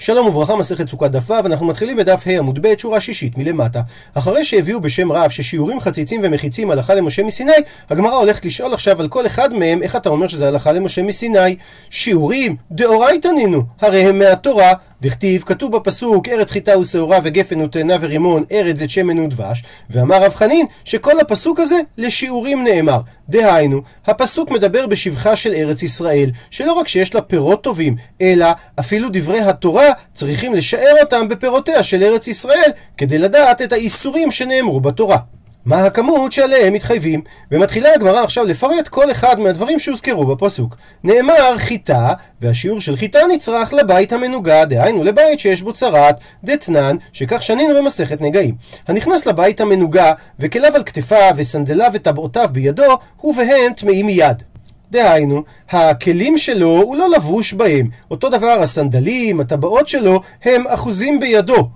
שלום 0.00 0.26
וברכה, 0.26 0.56
מסכת 0.56 0.88
סוכת 0.88 1.10
דף 1.10 1.30
ו', 1.30 1.46
אנחנו 1.46 1.66
מתחילים 1.66 1.96
בדף 1.96 2.26
ה' 2.26 2.38
עמוד 2.38 2.58
ב', 2.62 2.78
שורה 2.78 3.00
שישית 3.00 3.38
מלמטה. 3.38 3.80
אחרי 4.14 4.44
שהביאו 4.44 4.80
בשם 4.80 5.12
רב 5.12 5.30
ששיעורים 5.30 5.80
חציצים 5.80 6.20
ומחיצים 6.24 6.70
הלכה 6.70 6.94
למשה 6.94 7.22
מסיני, 7.22 7.52
הגמרא 7.90 8.14
הולכת 8.14 8.44
לשאול 8.44 8.74
עכשיו 8.74 9.00
על 9.00 9.08
כל 9.08 9.26
אחד 9.26 9.54
מהם, 9.54 9.82
איך 9.82 9.96
אתה 9.96 10.08
אומר 10.08 10.28
שזה 10.28 10.48
הלכה 10.48 10.72
למשה 10.72 11.02
מסיני? 11.02 11.56
שיעורים, 11.90 12.56
דאורייתא 12.70 13.28
נינו, 13.28 13.62
הרי 13.80 14.00
הם 14.00 14.18
מהתורה. 14.18 14.72
דכתיב, 15.02 15.42
כתוב 15.46 15.76
בפסוק, 15.76 16.28
ארץ 16.28 16.50
חיטה 16.50 16.78
ושעורה 16.78 17.18
וגפן 17.22 17.60
ותאנה 17.60 17.94
ורימון, 18.00 18.44
ארץ 18.52 18.76
זית 18.78 18.90
שמן 18.90 19.18
ודבש, 19.18 19.62
ואמר 19.90 20.22
רב 20.22 20.34
חנין, 20.34 20.66
שכל 20.84 21.20
הפסוק 21.20 21.60
הזה 21.60 21.80
לשיעורים 21.98 22.64
נאמר. 22.64 23.00
דהיינו, 23.28 23.82
הפסוק 24.06 24.50
מדבר 24.50 24.86
בשבחה 24.86 25.36
של 25.36 25.52
ארץ 25.52 25.82
ישראל, 25.82 26.30
שלא 26.50 26.72
רק 26.72 26.88
שיש 26.88 27.14
לה 27.14 27.20
פירות 27.20 27.62
טובים, 27.62 27.96
אלא 28.20 28.46
אפילו 28.80 29.08
דברי 29.12 29.40
התורה 29.40 29.92
צריכים 30.12 30.54
לשער 30.54 30.94
אותם 31.00 31.28
בפירותיה 31.28 31.82
של 31.82 32.02
ארץ 32.02 32.28
ישראל, 32.28 32.70
כדי 32.96 33.18
לדעת 33.18 33.62
את 33.62 33.72
האיסורים 33.72 34.30
שנאמרו 34.30 34.80
בתורה. 34.80 35.18
מה 35.68 35.84
הכמות 35.84 36.32
שעליהם 36.32 36.72
מתחייבים. 36.72 37.22
ומתחילה 37.52 37.88
הגמרא 37.94 38.22
עכשיו 38.22 38.44
לפרט 38.44 38.88
כל 38.88 39.10
אחד 39.10 39.40
מהדברים 39.40 39.78
שהוזכרו 39.78 40.26
בפסוק. 40.26 40.76
נאמר 41.04 41.58
חיטה, 41.58 42.12
והשיעור 42.40 42.80
של 42.80 42.96
חיטה 42.96 43.18
נצרך 43.34 43.72
לבית 43.72 44.12
המנוגה, 44.12 44.64
דהיינו 44.64 45.04
לבית 45.04 45.40
שיש 45.40 45.62
בו 45.62 45.72
צרת, 45.72 46.16
דתנן, 46.44 46.96
שכך 47.12 47.42
שנינו 47.42 47.74
במסכת 47.74 48.20
נגעים. 48.20 48.54
הנכנס 48.88 49.26
לבית 49.26 49.60
המנוגה, 49.60 50.12
וכליו 50.38 50.76
על 50.76 50.84
כתפיו, 50.84 51.32
וסנדליו 51.36 51.90
וטבעותיו 51.94 52.48
בידו, 52.52 52.98
ובהם 53.24 53.72
טמאים 53.76 54.06
מיד. 54.06 54.42
דהיינו, 54.90 55.42
הכלים 55.70 56.38
שלו 56.38 56.68
הוא 56.68 56.96
לא 56.96 57.10
לבוש 57.10 57.52
בהם. 57.52 57.88
אותו 58.10 58.28
דבר 58.28 58.62
הסנדלים, 58.62 59.40
הטבעות 59.40 59.88
שלו, 59.88 60.20
הם 60.44 60.66
אחוזים 60.66 61.20
בידו. 61.20 61.68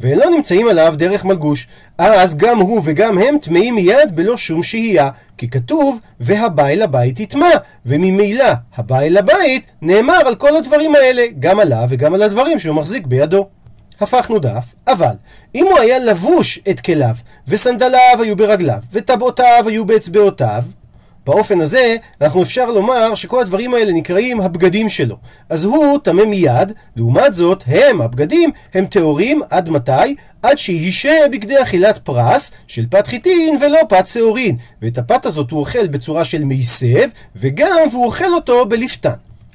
והם 0.00 0.18
לא 0.18 0.30
נמצאים 0.30 0.68
עליו 0.68 0.94
דרך 0.96 1.24
מלגוש. 1.24 1.68
אז 1.98 2.36
גם 2.36 2.58
הוא 2.58 2.80
וגם 2.84 3.18
הם 3.18 3.38
טמאים 3.38 3.74
מיד 3.74 4.16
בלא 4.16 4.36
שום 4.36 4.62
שהייה. 4.62 5.10
כי 5.38 5.50
כתוב, 5.50 5.98
והבא 6.20 6.66
אל 6.66 6.82
הבית 6.82 7.20
יטמע. 7.20 7.50
וממילא, 7.86 8.52
הבא 8.76 9.00
אל 9.00 9.16
הבית 9.16 9.66
נאמר 9.82 10.20
על 10.26 10.34
כל 10.34 10.56
הדברים 10.56 10.94
האלה, 10.94 11.26
גם 11.38 11.60
עליו 11.60 11.86
וגם 11.88 12.14
על 12.14 12.22
הדברים 12.22 12.58
שהוא 12.58 12.76
מחזיק 12.76 13.06
בידו. 13.06 13.48
הפכנו 14.00 14.38
דף, 14.38 14.64
אבל 14.88 15.14
אם 15.54 15.66
הוא 15.66 15.78
היה 15.78 15.98
לבוש 15.98 16.60
את 16.70 16.80
כליו, 16.80 17.14
וסנדליו 17.48 18.18
היו 18.18 18.36
ברגליו, 18.36 18.78
וטבעותיו 18.92 19.64
היו 19.66 19.84
באצבעותיו, 19.84 20.62
באופן 21.26 21.60
הזה, 21.60 21.96
אנחנו 22.20 22.42
אפשר 22.42 22.70
לומר 22.70 23.14
שכל 23.14 23.40
הדברים 23.40 23.74
האלה 23.74 23.92
נקראים 23.92 24.40
הבגדים 24.40 24.88
שלו. 24.88 25.16
אז 25.48 25.64
הוא 25.64 25.98
טמא 26.02 26.24
מיד, 26.24 26.72
לעומת 26.96 27.34
זאת, 27.34 27.64
הם, 27.66 28.00
הבגדים, 28.00 28.50
הם 28.74 28.86
טהורים 28.86 29.42
עד 29.50 29.70
מתי? 29.70 30.16
עד 30.42 30.58
שישה 30.58 31.14
בגדי 31.32 31.62
אכילת 31.62 31.98
פרס 31.98 32.50
של 32.66 32.86
פת 32.90 33.06
חיטין 33.06 33.56
ולא 33.60 33.78
פת 33.88 34.06
שעורין. 34.06 34.56
ואת 34.82 34.98
הפת 34.98 35.26
הזאת 35.26 35.50
הוא 35.50 35.60
אוכל 35.60 35.86
בצורה 35.86 36.24
של 36.24 36.44
מייסב, 36.44 37.08
וגם 37.36 37.88
הוא 37.92 38.04
אוכל 38.04 38.34
אותו 38.34 38.66
בלפתן. 38.66 39.10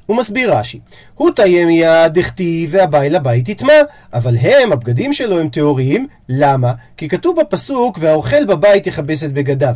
הוא 0.06 0.16
מסביר 0.16 0.54
רש"י, 0.54 0.80
הוא 1.14 1.30
תהיה 1.30 1.66
מיד 1.66 2.12
דכתיב 2.12 2.70
והבא 2.72 3.02
אל 3.02 3.16
הבית 3.16 3.48
יטמע, 3.48 3.72
אבל 4.14 4.36
הם, 4.36 4.72
הבגדים 4.72 5.12
שלו 5.12 5.38
הם 5.38 5.48
טהורים, 5.48 6.06
למה? 6.28 6.72
כי 6.96 7.08
כתוב 7.08 7.40
בפסוק 7.40 7.98
והאוכל 8.00 8.44
בבית 8.44 8.86
יכבס 8.86 9.24
את 9.24 9.32
בגדיו. 9.32 9.74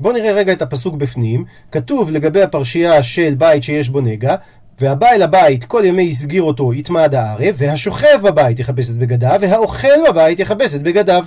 בואו 0.00 0.14
נראה 0.14 0.32
רגע 0.32 0.52
את 0.52 0.62
הפסוק 0.62 0.94
בפנים. 0.94 1.44
כתוב 1.72 2.10
לגבי 2.10 2.42
הפרשייה 2.42 3.02
של 3.02 3.34
בית 3.38 3.62
שיש 3.62 3.88
בו 3.88 4.00
נגע, 4.00 4.36
והבא 4.80 5.08
אל 5.08 5.22
הבית 5.22 5.64
כל 5.64 5.82
ימי 5.84 6.08
הסגיר 6.10 6.42
אותו 6.42 6.74
יטמע 6.74 7.04
עד 7.04 7.14
הערב, 7.14 7.54
והשוכב 7.58 8.20
בבית 8.22 8.58
יכבס 8.58 8.90
את 8.90 8.96
בגדיו, 8.96 9.38
והאוכל 9.40 9.88
בבית 10.08 10.40
יכבס 10.40 10.74
את 10.74 10.82
בגדיו. 10.82 11.24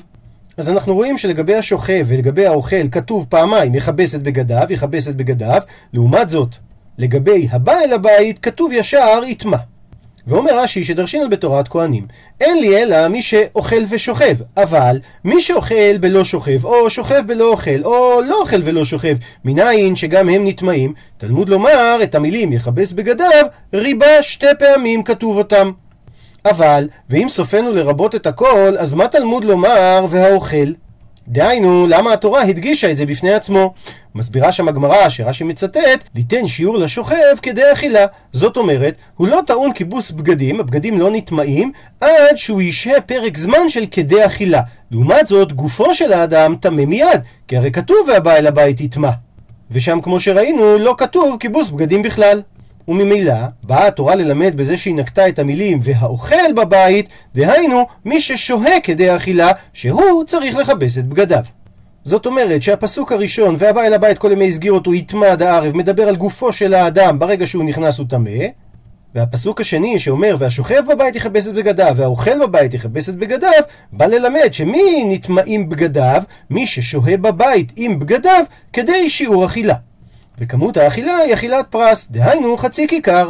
אז 0.58 0.70
אנחנו 0.70 0.96
רואים 0.96 1.18
שלגבי 1.18 1.56
השוכב 1.56 2.06
ולגבי 2.08 2.46
האוכל 2.46 2.90
כתוב 2.92 3.26
פעמיים 3.30 3.76
יכבס 3.76 4.16
את 4.16 4.24
בגדיו, 4.24 4.68
יכבס 4.70 5.08
את 5.08 5.16
בגדיו, 5.16 5.62
לעומת 5.94 6.30
זאת, 6.30 6.56
לגבי 6.98 7.48
הבא 7.52 7.74
אל 7.74 7.94
הבית 7.94 8.40
כתוב 8.40 8.72
ישר 8.72 9.22
יטמע. 9.28 9.58
ואומר 10.28 10.60
רש"י 10.60 10.84
שדרשינן 10.84 11.30
בתורת 11.30 11.68
כהנים, 11.68 12.08
אין 12.42 12.60
לי 12.60 12.84
אלא 12.84 13.08
מי 13.08 13.22
שאוכל 13.22 13.84
ושוכב, 13.90 14.36
אבל 14.58 15.00
מי 15.24 15.42
שאוכל 15.42 15.98
בלא 15.98 16.24
שוכב, 16.24 16.66
או 16.66 16.90
שוכב 16.90 17.24
בלא 17.28 17.52
אוכל, 17.52 17.84
או 17.84 18.22
לא 18.22 18.42
אוכל 18.42 18.62
ולא 18.64 18.86
שוכב, 18.86 19.16
מניין 19.46 19.96
שגם 19.96 20.30
הם 20.30 20.48
נטמעים, 20.48 20.94
תלמוד 21.18 21.50
לומר 21.50 22.00
את 22.04 22.16
המילים 22.16 22.54
יכבס 22.54 22.92
בגדיו, 22.92 23.46
ריבה 23.74 24.24
שתי 24.24 24.48
פעמים 24.60 25.04
כתוב 25.04 25.38
אותם. 25.38 25.72
אבל, 26.46 26.88
ואם 27.10 27.30
סופנו 27.30 27.72
לרבות 27.72 28.16
את 28.16 28.28
הכל, 28.28 28.76
אז 28.80 28.94
מה 28.94 29.08
תלמוד 29.08 29.44
לומר 29.44 30.06
והאוכל? 30.10 30.74
דהיינו, 31.28 31.88
למה 31.90 32.14
התורה 32.14 32.42
הדגישה 32.42 32.92
את 32.92 32.98
זה 32.98 33.06
בפני 33.06 33.34
עצמו? 33.34 33.74
מסבירה 34.16 34.52
שם 34.52 34.68
הגמרא 34.68 35.10
שרש"י 35.10 35.44
מצטט, 35.44 36.10
ליתן 36.16 36.48
שיעור 36.48 36.78
לשוכב 36.78 37.36
כדי 37.42 37.72
אכילה. 37.74 38.06
זאת 38.32 38.58
אומרת, 38.58 38.96
הוא 39.16 39.28
לא 39.28 39.40
טעון 39.48 39.74
כיבוס 39.74 40.12
בגדים, 40.12 40.60
הבגדים 40.60 41.00
לא 41.00 41.10
נטמעים, 41.12 41.72
עד 42.02 42.36
שהוא 42.36 42.62
ישהה 42.62 43.02
פרק 43.02 43.38
זמן 43.38 43.70
של 43.70 43.86
כדי 43.92 44.26
אכילה. 44.26 44.62
לעומת 44.92 45.28
זאת, 45.28 45.54
גופו 45.54 45.94
של 45.94 46.14
האדם 46.14 46.56
טמא 46.60 46.86
מיד, 46.86 47.22
כי 47.48 47.58
הרי 47.58 47.72
כתוב 47.72 47.98
והבא 48.08 48.36
אל 48.36 48.48
הבית 48.48 48.82
יטמע. 48.82 49.12
ושם, 49.72 50.00
כמו 50.04 50.20
שראינו, 50.20 50.78
לא 50.78 50.96
כתוב 50.98 51.38
כיבוס 51.40 51.70
בגדים 51.70 52.02
בכלל. 52.02 52.42
וממילא 52.88 53.34
באה 53.64 53.88
התורה 53.88 54.16
ללמד 54.16 54.56
בזה 54.56 54.78
שהיא 54.78 54.96
נקטה 54.96 55.28
את 55.28 55.40
המילים 55.40 55.80
והאוכל 55.84 56.54
בבית, 56.56 57.10
דהיינו 57.36 57.88
מי 58.06 58.22
ששוהה 58.22 58.80
כדי 58.84 59.16
אכילה, 59.16 59.52
שהוא 59.74 60.24
צריך 60.24 60.56
לכבס 60.56 60.98
את 60.98 61.06
בגדיו. 61.06 61.44
זאת 62.04 62.26
אומרת 62.26 62.64
שהפסוק 62.64 63.12
הראשון 63.12 63.56
והבא 63.60 63.82
אל 63.82 63.94
הבית 63.94 64.18
כל 64.18 64.32
ימי 64.32 64.48
הסגיר 64.48 64.80
יטמע 64.94 65.32
עד 65.32 65.42
הערב 65.42 65.76
מדבר 65.78 66.08
על 66.08 66.16
גופו 66.16 66.54
של 66.54 66.74
האדם 66.74 67.20
ברגע 67.20 67.48
שהוא 67.48 67.64
נכנס 67.64 67.98
הוא 67.98 68.08
טמא 68.10 68.48
והפסוק 69.16 69.62
השני 69.62 70.00
שאומר 70.00 70.36
והשוכב 70.40 70.84
בבית 70.90 71.16
יכבס 71.16 71.48
את 71.48 71.54
בגדיו 71.54 71.94
והאוכל 71.98 72.40
בבית 72.48 72.74
יכבס 72.74 73.10
את 73.10 73.16
בגדיו 73.16 73.64
בא 73.92 74.06
ללמד 74.06 74.54
שמי 74.54 75.06
נטמעים 75.06 75.70
בגדיו? 75.70 76.24
מי 76.50 76.68
ששוהה 76.68 77.18
בבית 77.18 77.72
עם 77.76 78.00
בגדיו 78.00 78.44
כדי 78.74 79.10
שיעור 79.10 79.46
אכילה 79.46 79.76
וכמות 80.38 80.78
האכילה 80.78 81.18
היא 81.18 81.34
אכילת 81.34 81.66
פרס, 81.70 82.08
דהיינו 82.12 82.58
חצי 82.58 82.88
כיכר. 82.88 83.30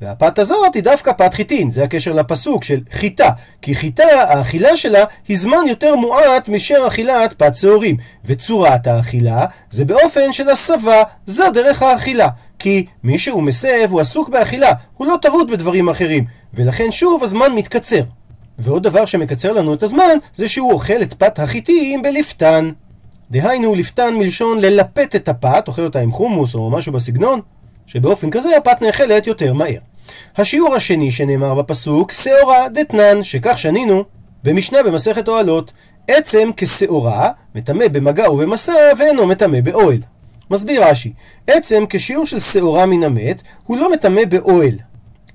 והפת 0.00 0.38
הזאת 0.38 0.74
היא 0.74 0.82
דווקא 0.82 1.12
פת 1.12 1.34
חיטין, 1.34 1.70
זה 1.70 1.84
הקשר 1.84 2.12
לפסוק 2.12 2.64
של 2.64 2.80
חיטה. 2.92 3.30
כי 3.62 3.74
חיטה, 3.74 4.04
האכילה 4.28 4.76
שלה 4.76 5.04
היא 5.28 5.38
זמן 5.38 5.64
יותר 5.68 5.96
מועט 5.96 6.48
מאשר 6.48 6.84
אכילת 6.88 7.32
פת 7.32 7.54
שעורים. 7.54 7.96
וצורת 8.24 8.86
האכילה 8.86 9.44
זה 9.70 9.84
באופן 9.84 10.32
של 10.32 10.48
הסבה, 10.48 11.02
זו 11.26 11.50
דרך 11.50 11.82
האכילה. 11.82 12.28
כי 12.58 12.86
מי 13.04 13.18
שהוא 13.18 13.42
מסב 13.42 13.88
הוא 13.90 14.00
עסוק 14.00 14.28
באכילה, 14.28 14.72
הוא 14.96 15.06
לא 15.06 15.16
טרוד 15.22 15.50
בדברים 15.50 15.88
אחרים. 15.88 16.24
ולכן 16.54 16.92
שוב 16.92 17.22
הזמן 17.22 17.52
מתקצר. 17.54 18.02
ועוד 18.58 18.82
דבר 18.82 19.04
שמקצר 19.04 19.52
לנו 19.52 19.74
את 19.74 19.82
הזמן, 19.82 20.16
זה 20.34 20.48
שהוא 20.48 20.72
אוכל 20.72 21.02
את 21.02 21.14
פת 21.14 21.38
החיטים 21.38 22.02
בלפתן. 22.02 22.70
דהיינו 23.30 23.74
לפתן 23.74 24.14
מלשון 24.14 24.58
ללפת 24.58 25.16
את 25.16 25.28
הפת, 25.28 25.64
אוכל 25.68 25.82
אותה 25.82 26.00
עם 26.00 26.12
חומוס 26.12 26.54
או 26.54 26.70
משהו 26.70 26.92
בסגנון, 26.92 27.40
שבאופן 27.86 28.30
כזה 28.30 28.56
הפת 28.56 28.82
נאכלת 28.82 29.26
יותר 29.26 29.52
מהר. 29.52 29.78
השיעור 30.36 30.74
השני 30.74 31.10
שנאמר 31.10 31.54
בפסוק, 31.54 32.12
שעורה 32.12 32.68
דתנן, 32.68 33.22
שכך 33.22 33.58
שנינו 33.58 34.04
במשנה 34.44 34.82
במסכת 34.82 35.28
אוהלות. 35.28 35.72
עצם 36.08 36.50
כשעורה, 36.56 37.30
מטמא 37.54 37.88
במגע 37.88 38.30
ובמסע, 38.30 38.74
ואינו 38.98 39.26
מטמא 39.26 39.60
באוהל. 39.60 40.00
מסביר 40.50 40.84
רש"י, 40.84 41.12
עצם 41.46 41.84
כשיעור 41.88 42.26
של 42.26 42.40
שעורה 42.40 42.86
מן 42.86 43.02
המת, 43.02 43.42
הוא 43.64 43.76
לא 43.76 43.92
מטמא 43.92 44.24
באוהל, 44.24 44.74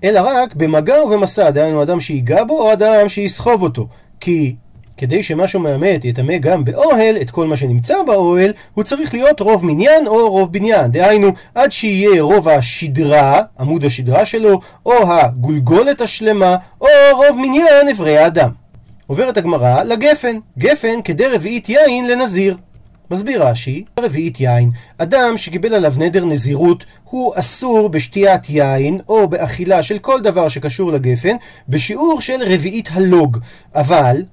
אלא 0.03 0.21
רק 0.23 0.55
במגע 0.55 1.03
ובמסע, 1.03 1.49
דהיינו 1.49 1.83
אדם 1.83 1.99
שיגע 1.99 2.43
בו 2.43 2.61
או 2.61 2.73
אדם 2.73 3.09
שיסחוב 3.09 3.63
אותו. 3.63 3.87
כי 4.19 4.55
כדי 4.97 5.23
שמשהו 5.23 5.59
מהמת 5.59 6.05
יטמא 6.05 6.37
גם 6.37 6.63
באוהל, 6.65 7.17
את 7.21 7.31
כל 7.31 7.47
מה 7.47 7.57
שנמצא 7.57 8.03
באוהל, 8.07 8.53
הוא 8.73 8.83
צריך 8.83 9.13
להיות 9.13 9.39
רוב 9.39 9.65
מניין 9.65 10.07
או 10.07 10.31
רוב 10.31 10.53
בניין. 10.53 10.91
דהיינו, 10.91 11.31
עד 11.55 11.71
שיהיה 11.71 12.21
רוב 12.21 12.47
השדרה, 12.47 13.41
עמוד 13.59 13.85
השדרה 13.85 14.25
שלו, 14.25 14.59
או 14.85 15.13
הגולגולת 15.13 16.01
השלמה, 16.01 16.55
או 16.81 16.87
רוב 17.13 17.37
מניין 17.37 17.87
אברי 17.91 18.17
האדם. 18.17 18.49
עוברת 19.07 19.37
הגמרא 19.37 19.83
לגפן, 19.83 20.37
גפן 20.57 21.01
כדי 21.03 21.27
רביעית 21.27 21.69
יין 21.69 22.07
לנזיר. 22.07 22.57
מסביר 23.11 23.43
רש"י, 23.43 23.83
רביעית 23.99 24.39
יין, 24.39 24.71
אדם 24.97 25.37
שקיבל 25.37 25.73
עליו 25.73 25.93
נדר 25.97 26.25
נזירות, 26.25 26.85
הוא 27.03 27.33
אסור 27.35 27.89
בשתיית 27.89 28.49
יין 28.49 28.99
או 29.07 29.27
באכילה 29.27 29.83
של 29.83 29.99
כל 29.99 30.21
דבר 30.21 30.49
שקשור 30.49 30.91
לגפן, 30.91 31.35
בשיעור 31.69 32.21
של 32.21 32.41
רביעית 32.41 32.89
הלוג. 32.91 33.37
אבל 33.75 34.23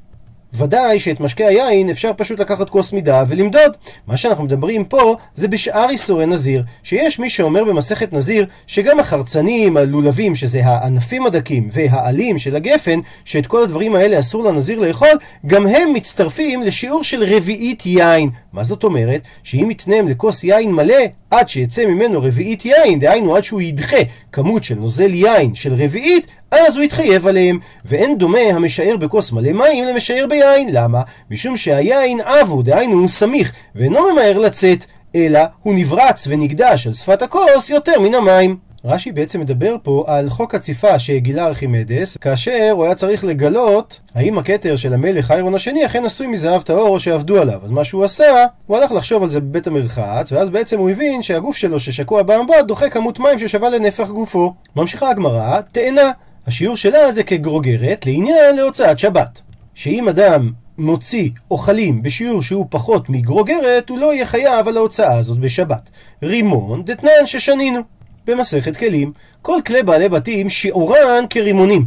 ודאי 0.54 0.98
שאת 0.98 1.20
משקה 1.20 1.46
היין 1.46 1.90
אפשר 1.90 2.10
פשוט 2.16 2.40
לקחת 2.40 2.70
כוס 2.70 2.92
מידה 2.92 3.24
ולמדוד. 3.28 3.76
מה 4.06 4.16
שאנחנו 4.16 4.44
מדברים 4.44 4.84
פה 4.84 5.16
זה 5.34 5.48
בשאר 5.48 5.90
איסורי 5.90 6.26
נזיר, 6.26 6.62
שיש 6.82 7.18
מי 7.18 7.30
שאומר 7.30 7.64
במסכת 7.64 8.12
נזיר 8.12 8.46
שגם 8.66 9.00
החרצנים, 9.00 9.76
הלולבים, 9.76 10.34
שזה 10.34 10.60
הענפים 10.64 11.26
הדקים, 11.26 11.68
והעלים 11.72 12.38
של 12.38 12.56
הגפן, 12.56 13.00
שאת 13.24 13.46
כל 13.46 13.62
הדברים 13.62 13.94
האלה 13.94 14.18
אסור 14.18 14.44
לנזיר 14.44 14.78
לאכול, 14.78 15.18
גם 15.46 15.66
הם 15.66 15.92
מצטרפים 15.94 16.62
לשיעור 16.62 17.04
של 17.04 17.24
רביעית 17.24 17.86
יין. 17.86 18.30
מה 18.52 18.64
זאת 18.64 18.84
אומרת? 18.84 19.20
שאם 19.42 19.70
יתנם 19.70 20.08
לכוס 20.08 20.44
יין 20.44 20.72
מלא, 20.72 21.04
עד 21.30 21.48
שיצא 21.48 21.86
ממנו 21.86 22.22
רביעית 22.22 22.64
יין, 22.64 22.98
דהיינו 22.98 23.36
עד 23.36 23.44
שהוא 23.44 23.60
ידחה 23.60 23.96
כמות 24.32 24.64
של 24.64 24.74
נוזל 24.74 25.14
יין 25.14 25.54
של 25.54 25.72
רביעית, 25.72 26.26
אז 26.50 26.76
הוא 26.76 26.84
יתחייב 26.84 27.26
עליהם. 27.26 27.58
ואין 27.84 28.18
דומה 28.18 28.38
המשער 28.38 28.96
בכוס 28.96 29.32
מלא 29.32 29.52
מים 29.52 29.84
למשער 29.84 30.26
ביין. 30.28 30.68
למה? 30.72 31.02
משום 31.30 31.56
שהיין 31.56 32.20
עבו, 32.20 32.62
דהיינו 32.62 32.98
הוא 32.98 33.08
סמיך, 33.08 33.52
ואינו 33.74 34.12
ממהר 34.12 34.38
לצאת, 34.38 34.84
אלא 35.14 35.40
הוא 35.62 35.74
נברץ 35.74 36.26
ונקדש 36.30 36.86
על 36.86 36.92
שפת 36.92 37.22
הכוס 37.22 37.70
יותר 37.70 38.00
מן 38.00 38.14
המים. 38.14 38.67
רש"י 38.84 39.12
בעצם 39.12 39.40
מדבר 39.40 39.76
פה 39.82 40.04
על 40.06 40.30
חוק 40.30 40.54
הציפה 40.54 40.98
שגילה 40.98 41.46
ארכימדס, 41.46 42.16
כאשר 42.16 42.68
הוא 42.72 42.84
היה 42.84 42.94
צריך 42.94 43.24
לגלות 43.24 44.00
האם 44.14 44.38
הכתר 44.38 44.76
של 44.76 44.94
המלך 44.94 45.30
איירון 45.30 45.54
השני 45.54 45.86
אכן 45.86 46.04
עשוי 46.04 46.26
מזהב 46.26 46.62
טהור 46.62 46.88
או 46.88 47.00
שעבדו 47.00 47.40
עליו. 47.40 47.60
אז 47.64 47.70
מה 47.70 47.84
שהוא 47.84 48.04
עשה, 48.04 48.46
הוא 48.66 48.76
הלך 48.76 48.92
לחשוב 48.92 49.22
על 49.22 49.30
זה 49.30 49.40
בבית 49.40 49.66
המרחץ, 49.66 50.32
ואז 50.32 50.50
בעצם 50.50 50.78
הוא 50.78 50.90
הבין 50.90 51.22
שהגוף 51.22 51.56
שלו 51.56 51.80
ששקוע 51.80 52.22
באמבט 52.22 52.64
דוחה 52.66 52.90
כמות 52.90 53.18
מים 53.18 53.38
ששווה 53.38 53.70
לנפח 53.70 54.08
גופו. 54.08 54.54
ממשיכה 54.76 55.10
הגמרא, 55.10 55.60
תאנה. 55.72 56.10
השיעור 56.46 56.76
שלה 56.76 57.12
זה 57.12 57.22
כגרוגרת 57.22 58.06
לעניין 58.06 58.56
להוצאת 58.56 58.98
שבת. 58.98 59.40
שאם 59.74 60.08
אדם 60.08 60.52
מוציא 60.78 61.30
אוכלים 61.50 62.02
בשיעור 62.02 62.42
שהוא 62.42 62.66
פחות 62.70 63.10
מגרוגרת, 63.10 63.88
הוא 63.88 63.98
לא 63.98 64.14
יהיה 64.14 64.26
חייב 64.26 64.68
על 64.68 64.76
ההוצאה 64.76 65.18
הזאת 65.18 65.38
בשבת. 65.38 65.90
רימון 66.22 66.84
דתנן 66.84 67.26
ששנינו. 67.26 67.97
במסכת 68.28 68.76
כלים, 68.76 69.12
כל 69.42 69.58
כלי 69.66 69.82
בעלי 69.82 70.08
בתים 70.08 70.48
שיעורן 70.48 71.24
כרימונים. 71.30 71.84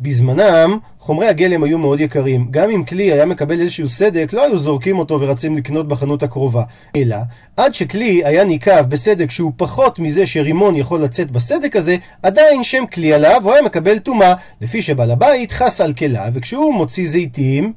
בזמנם, 0.00 0.78
חומרי 0.98 1.28
הגלם 1.28 1.64
היו 1.64 1.78
מאוד 1.78 2.00
יקרים. 2.00 2.46
גם 2.50 2.70
אם 2.70 2.84
כלי 2.84 3.12
היה 3.12 3.26
מקבל 3.26 3.60
איזשהו 3.60 3.88
סדק, 3.88 4.32
לא 4.32 4.44
היו 4.44 4.58
זורקים 4.58 4.98
אותו 4.98 5.20
ורצים 5.20 5.56
לקנות 5.56 5.88
בחנות 5.88 6.22
הקרובה. 6.22 6.62
אלא, 6.96 7.16
עד 7.56 7.74
שכלי 7.74 8.24
היה 8.24 8.44
ניקב 8.44 8.82
בסדק 8.82 9.30
שהוא 9.30 9.52
פחות 9.56 9.98
מזה 9.98 10.26
שרימון 10.26 10.76
יכול 10.76 11.02
לצאת 11.02 11.30
בסדק 11.30 11.76
הזה, 11.76 11.96
עדיין 12.22 12.62
שם 12.62 12.84
כלי 12.92 13.12
עליו, 13.12 13.40
הוא 13.44 13.52
היה 13.52 13.62
מקבל 13.62 13.98
טומאה, 13.98 14.34
לפי 14.60 14.82
שבעל 14.82 15.10
הבית 15.10 15.52
חס 15.52 15.80
על 15.80 15.92
כלה, 15.92 16.28
וכשהוא 16.34 16.74
מוציא 16.74 17.08
זיתים, 17.08 17.72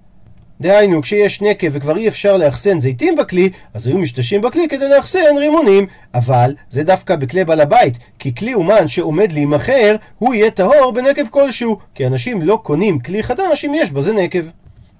דהיינו, 0.61 1.01
כשיש 1.01 1.41
נקב 1.41 1.67
וכבר 1.71 1.97
אי 1.97 2.07
אפשר 2.07 2.37
לאחסן 2.37 2.79
זיתים 2.79 3.15
בכלי, 3.15 3.49
אז 3.73 3.87
היו 3.87 3.97
משתשים 3.97 4.41
בכלי 4.41 4.67
כדי 4.67 4.89
לאחסן 4.89 5.37
רימונים. 5.37 5.87
אבל 6.13 6.55
זה 6.69 6.83
דווקא 6.83 7.15
בכלי 7.15 7.45
בעל 7.45 7.61
הבית, 7.61 7.97
כי 8.19 8.35
כלי 8.35 8.53
אומן 8.53 8.87
שעומד 8.87 9.31
להימכר, 9.31 9.95
הוא 10.19 10.33
יהיה 10.33 10.51
טהור 10.51 10.91
בנקב 10.95 11.27
כלשהו, 11.29 11.77
כי 11.95 12.07
אנשים 12.07 12.41
לא 12.41 12.59
קונים 12.63 12.99
כלי 12.99 13.23
חדש 13.23 13.65
אם 13.65 13.73
יש 13.75 13.91
בזה 13.91 14.13
נקב. 14.13 14.45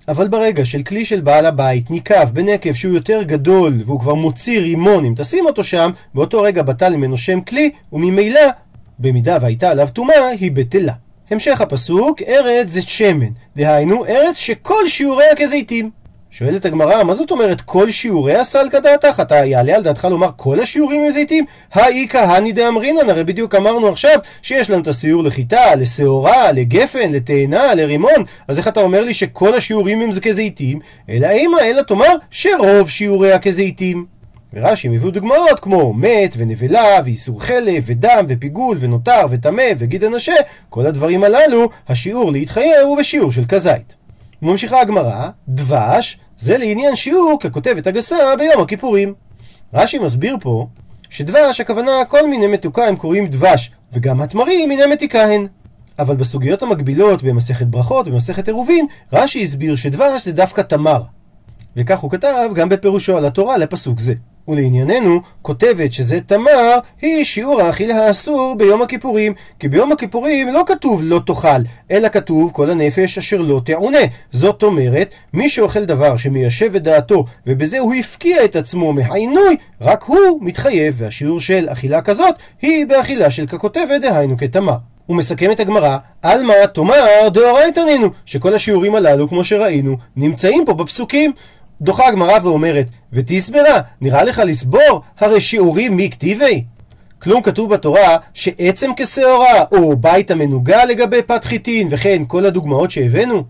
אבל 0.08 0.28
ברגע 0.28 0.66
של 0.66 0.84
כלי 0.84 1.06
של 1.06 1.22
בעל 1.22 1.46
הבית 1.46 1.92
ניקב 1.92 2.30
בנקב 2.30 2.74
שהוא 2.74 2.94
יותר 2.94 3.24
גדול 3.24 3.84
והוא 3.86 4.00
כבר 4.00 4.14
מוציא 4.14 4.60
רימון, 4.60 5.06
אם 5.06 5.14
תשים 5.18 5.46
אותו 5.46 5.64
שם, 5.64 5.92
באותו 6.14 6.42
רגע 6.42 6.64
בטל 6.64 6.96
ממנו 6.96 7.18
שם 7.18 7.42
כלי, 7.42 7.72
וממילא, 7.94 8.42
במידה 9.00 9.38
והייתה 9.42 9.72
עליו 9.72 9.88
טומאה, 9.94 10.28
היא 10.28 10.52
בטלה. 10.52 10.94
המשך 11.32 11.62
הפסוק, 11.62 12.22
ארץ 12.22 12.68
זה 12.68 12.82
שמן, 12.82 13.30
דהיינו 13.56 14.06
ארץ 14.06 14.38
שכל 14.38 14.88
שיעוריה 14.88 15.36
כזיתים. 15.36 15.90
שואלת 16.32 16.66
הגמרא, 16.66 17.04
מה 17.04 17.14
זאת 17.14 17.32
אומרת 17.32 17.62
כל 17.62 17.90
שיעוריה 17.90 18.44
סלקא 18.44 18.80
דעתך? 18.80 19.20
אתה 19.22 19.36
יעלה 19.36 19.76
על 19.76 19.84
דעתך 19.84 20.08
לומר 20.12 20.30
כל 20.36 20.60
השיעורים 20.60 21.02
הם 21.02 21.12
זיתים? 21.12 21.46
האי 21.74 22.08
כהני 22.10 22.52
דאמרינן, 22.52 23.10
הרי 23.10 23.24
בדיוק 23.24 23.56
אמרנו 23.56 23.88
עכשיו 23.88 24.20
שיש 24.42 24.70
לנו 24.70 24.82
את 24.82 24.88
הסיור 24.88 25.24
לחיטה, 25.24 25.76
לשעורה, 25.76 26.52
לגפן, 26.52 27.12
לתאנה, 27.12 27.76
לרימון, 27.76 28.24
אז 28.48 28.58
איך 28.58 28.68
אתה 28.68 28.80
אומר 28.80 29.02
לי 29.02 29.14
שכל 29.14 29.54
השיעורים 29.54 30.02
הם 30.02 30.10
כזיתים? 30.22 30.80
אלא 31.10 31.28
אימה, 31.28 31.62
אלא 31.62 31.82
תאמר 31.82 32.16
שרוב 32.32 32.90
שיעוריה 32.90 33.40
כזיתים. 33.40 34.06
ורש"י 34.56 34.88
הביאו 34.88 35.12
דוגמאות 35.12 35.60
כמו 35.60 35.94
מת 35.94 36.36
ונבלה 36.38 37.02
ואיסור 37.06 37.44
חלף 37.44 37.84
ודם 37.88 38.26
ופיגול 38.28 38.78
ונותר 38.80 39.26
וטמא 39.30 39.64
וגיד 39.78 40.04
הנשה 40.04 40.34
כל 40.70 40.86
הדברים 40.86 41.24
הללו 41.24 41.70
השיעור 41.88 42.32
להתחייב 42.32 42.82
הוא 42.86 42.98
בשיעור 42.98 43.32
של 43.32 43.46
כזית. 43.46 43.96
וממשיכה 44.42 44.82
הגמרא 44.82 45.30
דבש 45.48 46.20
זה 46.38 46.58
לעניין 46.58 46.96
שיעור 46.96 47.40
ככותבת 47.42 47.88
הגסה 47.88 48.36
ביום 48.38 48.62
הכיפורים. 48.62 49.14
רש"י 49.74 50.00
מסביר 50.00 50.38
פה 50.42 50.68
שדבש 51.10 51.62
הכוונה 51.62 52.06
כל 52.08 52.28
מיני 52.28 52.48
מתוקה 52.48 52.88
הם 52.88 52.96
קוראים 52.96 53.28
דבש 53.28 53.72
וגם 53.94 54.22
התמרים 54.22 54.70
מיני 54.70 54.86
מתיקה 54.86 55.24
הן. 55.24 55.48
אבל 56.00 56.16
בסוגיות 56.16 56.64
המקבילות 56.64 57.24
במסכת 57.24 57.68
ברכות 57.68 58.08
ובמסכת 58.08 58.48
עירובין 58.48 58.88
רש"י 59.14 59.44
הסביר 59.44 59.76
שדבש 59.76 60.26
זה 60.26 60.32
דווקא 60.32 60.62
תמר. 60.62 61.02
וכך 61.78 62.00
הוא 62.00 62.12
כתב 62.12 62.50
גם 62.54 62.70
בפירושו 62.70 63.18
על 63.18 63.26
התורה 63.26 63.58
לפסוק 63.58 64.00
זה. 64.00 64.14
ולענייננו, 64.48 65.22
כותבת 65.42 65.92
שזה 65.92 66.22
תמר, 66.22 66.78
היא 67.02 67.24
שיעור 67.24 67.62
האכילה 67.62 67.96
האסור 67.96 68.56
ביום 68.58 68.82
הכיפורים. 68.82 69.34
כי 69.60 69.68
ביום 69.68 69.92
הכיפורים 69.92 70.48
לא 70.48 70.64
כתוב 70.68 71.02
לא 71.04 71.22
תאכל, 71.26 71.48
אלא 71.92 72.10
כתוב 72.10 72.52
כל 72.52 72.70
הנפש 72.70 73.18
אשר 73.18 73.42
לא 73.42 73.62
תעונה. 73.66 74.00
זאת 74.32 74.64
אומרת, 74.64 75.14
מי 75.34 75.50
שאוכל 75.50 75.86
דבר 75.86 76.18
שמיישב 76.18 76.76
את 76.76 76.84
דעתו, 76.84 77.26
ובזה 77.48 77.80
הוא 77.80 77.94
הפקיע 77.94 78.46
את 78.46 78.56
עצמו 78.56 78.94
מהעינוי, 78.94 79.58
רק 79.82 80.04
הוא 80.04 80.40
מתחייב, 80.42 80.96
והשיעור 80.98 81.42
של 81.42 81.68
אכילה 81.70 82.02
כזאת, 82.02 82.36
היא 82.62 82.86
באכילה 82.86 83.32
של 83.32 83.48
ככותבת, 83.48 84.02
דהיינו 84.02 84.38
כתמר. 84.38 84.76
הוא 85.06 85.18
מסכם 85.18 85.52
את 85.52 85.60
הגמרא, 85.60 85.98
עלמא 86.22 86.54
תאמר 86.74 87.30
דאורייתא 87.34 87.80
נינו, 87.80 88.08
שכל 88.26 88.56
השיעורים 88.56 88.96
הללו, 88.96 89.30
כמו 89.30 89.44
שראינו, 89.44 89.98
נמצאים 90.16 90.66
פה 90.66 90.74
בפסוקים. 90.74 91.34
דוחה 91.82 92.08
הגמרא 92.08 92.40
ואומרת, 92.44 92.86
ותסברה, 93.14 93.82
נראה 94.02 94.24
לך 94.24 94.42
לסבור? 94.46 95.02
הרי 95.20 95.42
שיעורים 95.42 95.96
מי 95.96 96.10
כתיבי? 96.10 96.64
כלום 97.20 97.42
כתוב 97.42 97.74
בתורה 97.74 98.18
שעצם 98.34 98.92
כשעורה, 98.98 99.64
או 99.72 99.98
בית 99.98 100.32
המנוגה 100.32 100.86
לגבי 100.86 101.22
פת 101.22 101.46
חיטין, 101.46 101.88
וכן 101.92 102.24
כל 102.28 102.46
הדוגמאות 102.46 102.92
שהבאנו? 102.92 103.44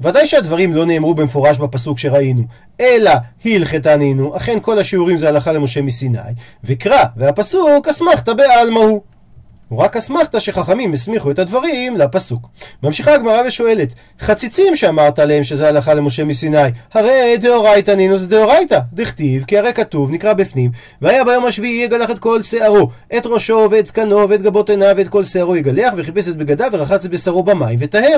ודאי 0.00 0.26
שהדברים 0.26 0.74
לא 0.74 0.86
נאמרו 0.86 1.14
במפורש 1.14 1.58
בפסוק 1.58 1.98
שראינו, 1.98 2.42
אלא 2.80 3.10
הלכתנינו, 3.44 4.36
אכן 4.36 4.58
כל 4.62 4.78
השיעורים 4.78 5.18
זה 5.18 5.28
הלכה 5.28 5.52
למשה 5.52 5.82
מסיני, 5.82 6.18
וקרא, 6.64 7.04
והפסוק 7.16 7.88
אסמכתא 7.88 8.32
בעלמא 8.32 8.78
הוא. 8.78 9.02
הוא 9.68 9.78
רק 9.78 9.96
אסמכתא 9.96 10.40
שחכמים 10.40 10.92
הסמיכו 10.92 11.30
את 11.30 11.38
הדברים 11.38 11.96
לפסוק. 11.96 12.48
ממשיכה 12.82 13.14
הגמרא 13.14 13.42
ושואלת, 13.46 13.88
חציצים 14.20 14.76
שאמרת 14.76 15.18
עליהם 15.18 15.44
שזה 15.44 15.68
הלכה 15.68 15.94
למשה 15.94 16.24
מסיני, 16.24 16.58
הרי 16.94 17.36
דאורייתא 17.40 17.90
נינו 17.90 18.18
זה 18.18 18.26
דאורייתא, 18.26 18.80
דכתיב, 18.92 19.44
כי 19.44 19.58
הרי 19.58 19.72
כתוב, 19.72 20.10
נקרא 20.10 20.32
בפנים, 20.32 20.70
והיה 21.02 21.24
ביום 21.24 21.44
השביעי 21.44 21.84
יגלח 21.84 22.10
את 22.10 22.18
כל 22.18 22.42
שערו, 22.42 22.88
את 23.16 23.26
ראשו 23.26 23.68
ואת 23.70 23.86
זקנו 23.86 24.28
ואת 24.28 24.42
גבות 24.42 24.70
עיניו 24.70 24.94
ואת 24.96 25.08
כל 25.08 25.24
שערו 25.24 25.56
יגלח, 25.56 25.94
וחיפש 25.96 26.28
את 26.28 26.36
בגדיו 26.36 26.68
ורחץ 26.72 27.04
את 27.04 27.10
בשרו 27.10 27.42
במים 27.42 27.78
וטהר. 27.82 28.16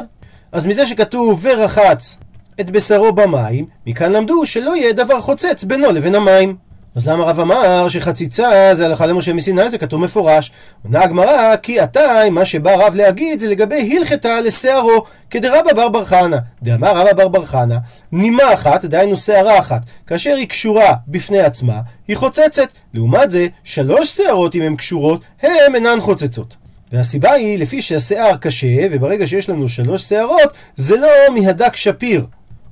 אז 0.52 0.66
מזה 0.66 0.86
שכתוב 0.86 1.40
ורחץ 1.42 2.16
את 2.60 2.70
בשרו 2.70 3.12
במים, 3.12 3.66
מכאן 3.86 4.12
למדו 4.12 4.46
שלא 4.46 4.76
יהיה 4.76 4.92
דבר 4.92 5.20
חוצץ 5.20 5.64
בינו 5.64 5.92
לבין 5.92 6.14
המים. 6.14 6.69
אז 6.94 7.08
למה 7.08 7.24
רב 7.24 7.40
אמר 7.40 7.88
שחציצה 7.88 8.70
זה 8.72 8.86
הלכה 8.86 9.06
למשה 9.06 9.32
מסיני, 9.32 9.70
זה 9.70 9.78
כתוב 9.78 10.00
מפורש. 10.00 10.50
עונה 10.84 11.02
הגמרא, 11.04 11.56
כי 11.56 11.80
עתה, 11.80 12.22
מה 12.30 12.44
שבא 12.44 12.74
רב 12.74 12.94
להגיד 12.94 13.38
זה 13.38 13.48
לגבי 13.48 13.96
הלכתה 13.96 14.40
לשערו, 14.40 15.04
כדרבא 15.30 15.72
בר 15.72 15.88
בר 15.88 16.04
חנא. 16.04 16.36
דאמר 16.62 16.96
רבא 16.96 17.12
בר 17.12 17.28
בר 17.28 17.44
חנא, 17.44 17.76
נימה 18.12 18.54
אחת, 18.54 18.84
דהיינו 18.84 19.16
שערה 19.16 19.58
אחת, 19.58 19.80
כאשר 20.06 20.34
היא 20.36 20.48
קשורה 20.48 20.94
בפני 21.08 21.40
עצמה, 21.40 21.80
היא 22.08 22.16
חוצצת. 22.16 22.68
לעומת 22.94 23.30
זה, 23.30 23.46
שלוש 23.64 24.16
שערות 24.16 24.54
אם 24.54 24.62
הן 24.62 24.76
קשורות, 24.76 25.20
הן 25.42 25.74
אינן 25.74 26.00
חוצצות. 26.00 26.56
והסיבה 26.92 27.32
היא, 27.32 27.58
לפי 27.58 27.82
שהשיער 27.82 28.36
קשה, 28.36 28.86
וברגע 28.90 29.26
שיש 29.26 29.50
לנו 29.50 29.68
שלוש 29.68 30.02
שערות, 30.02 30.52
זה 30.76 30.96
לא 30.96 31.08
מהדק 31.34 31.76
שפיר. 31.76 32.26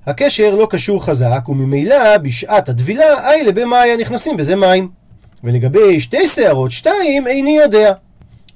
הקשר 0.09 0.55
לא 0.55 0.67
קשור 0.71 1.05
חזק, 1.05 1.49
וממילא 1.49 2.17
בשעת 2.17 2.69
הטבילה, 2.69 3.29
איילה 3.29 3.53
במאיה 3.53 3.97
נכנסים 3.97 4.37
בזה 4.37 4.57
מים. 4.57 4.89
ולגבי 5.45 6.01
שתי 6.01 6.27
שערות, 6.27 6.71
שתיים, 6.71 7.27
איני 7.27 7.59
יודע. 7.59 7.93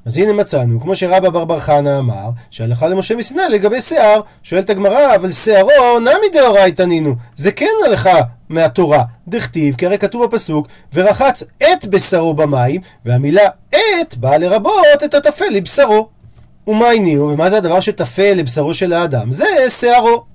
אז 0.07 0.19
הנה 0.19 0.33
מצאנו, 0.33 0.81
כמו 0.81 0.97
שרבא 0.97 1.29
בר 1.29 1.45
בר 1.45 1.59
חנה 1.59 1.99
אמר, 1.99 2.31
שהלכה 2.51 2.89
למשה 2.89 3.15
מסיני 3.15 3.43
לגבי 3.51 3.81
שיער, 3.81 4.21
שואלת 4.43 4.71
הגמרא, 4.71 5.15
אבל 5.15 5.33
שערו 5.33 5.99
נמי 6.01 6.29
דאורייתא 6.33 6.83
נינו, 6.83 7.15
זה 7.37 7.53
כן 7.53 7.67
הלכה 7.87 8.19
מהתורה, 8.49 9.03
דכתיב, 9.29 9.75
כי 9.75 9.87
הרי 9.87 9.99
כתוב 9.99 10.25
בפסוק, 10.25 10.69
ורחץ 10.95 11.43
את 11.59 11.87
בשרו 11.87 12.35
במים, 12.35 12.81
והמילה 13.05 13.49
את 13.69 14.17
באה 14.17 14.39
לרבות 14.39 15.05
את 15.05 15.15
הטפל 15.15 15.49
לבשרו. 15.53 16.09
ומה 16.67 16.89
הניעו, 16.89 17.29
ומה 17.29 17.51
זה 17.51 17.57
הדבר 17.57 17.81
שטפל 17.81 18.33
לבשרו 18.37 18.75
של 18.75 18.93
האדם? 18.93 19.33
זה 19.33 19.47
שערו. 19.81 20.32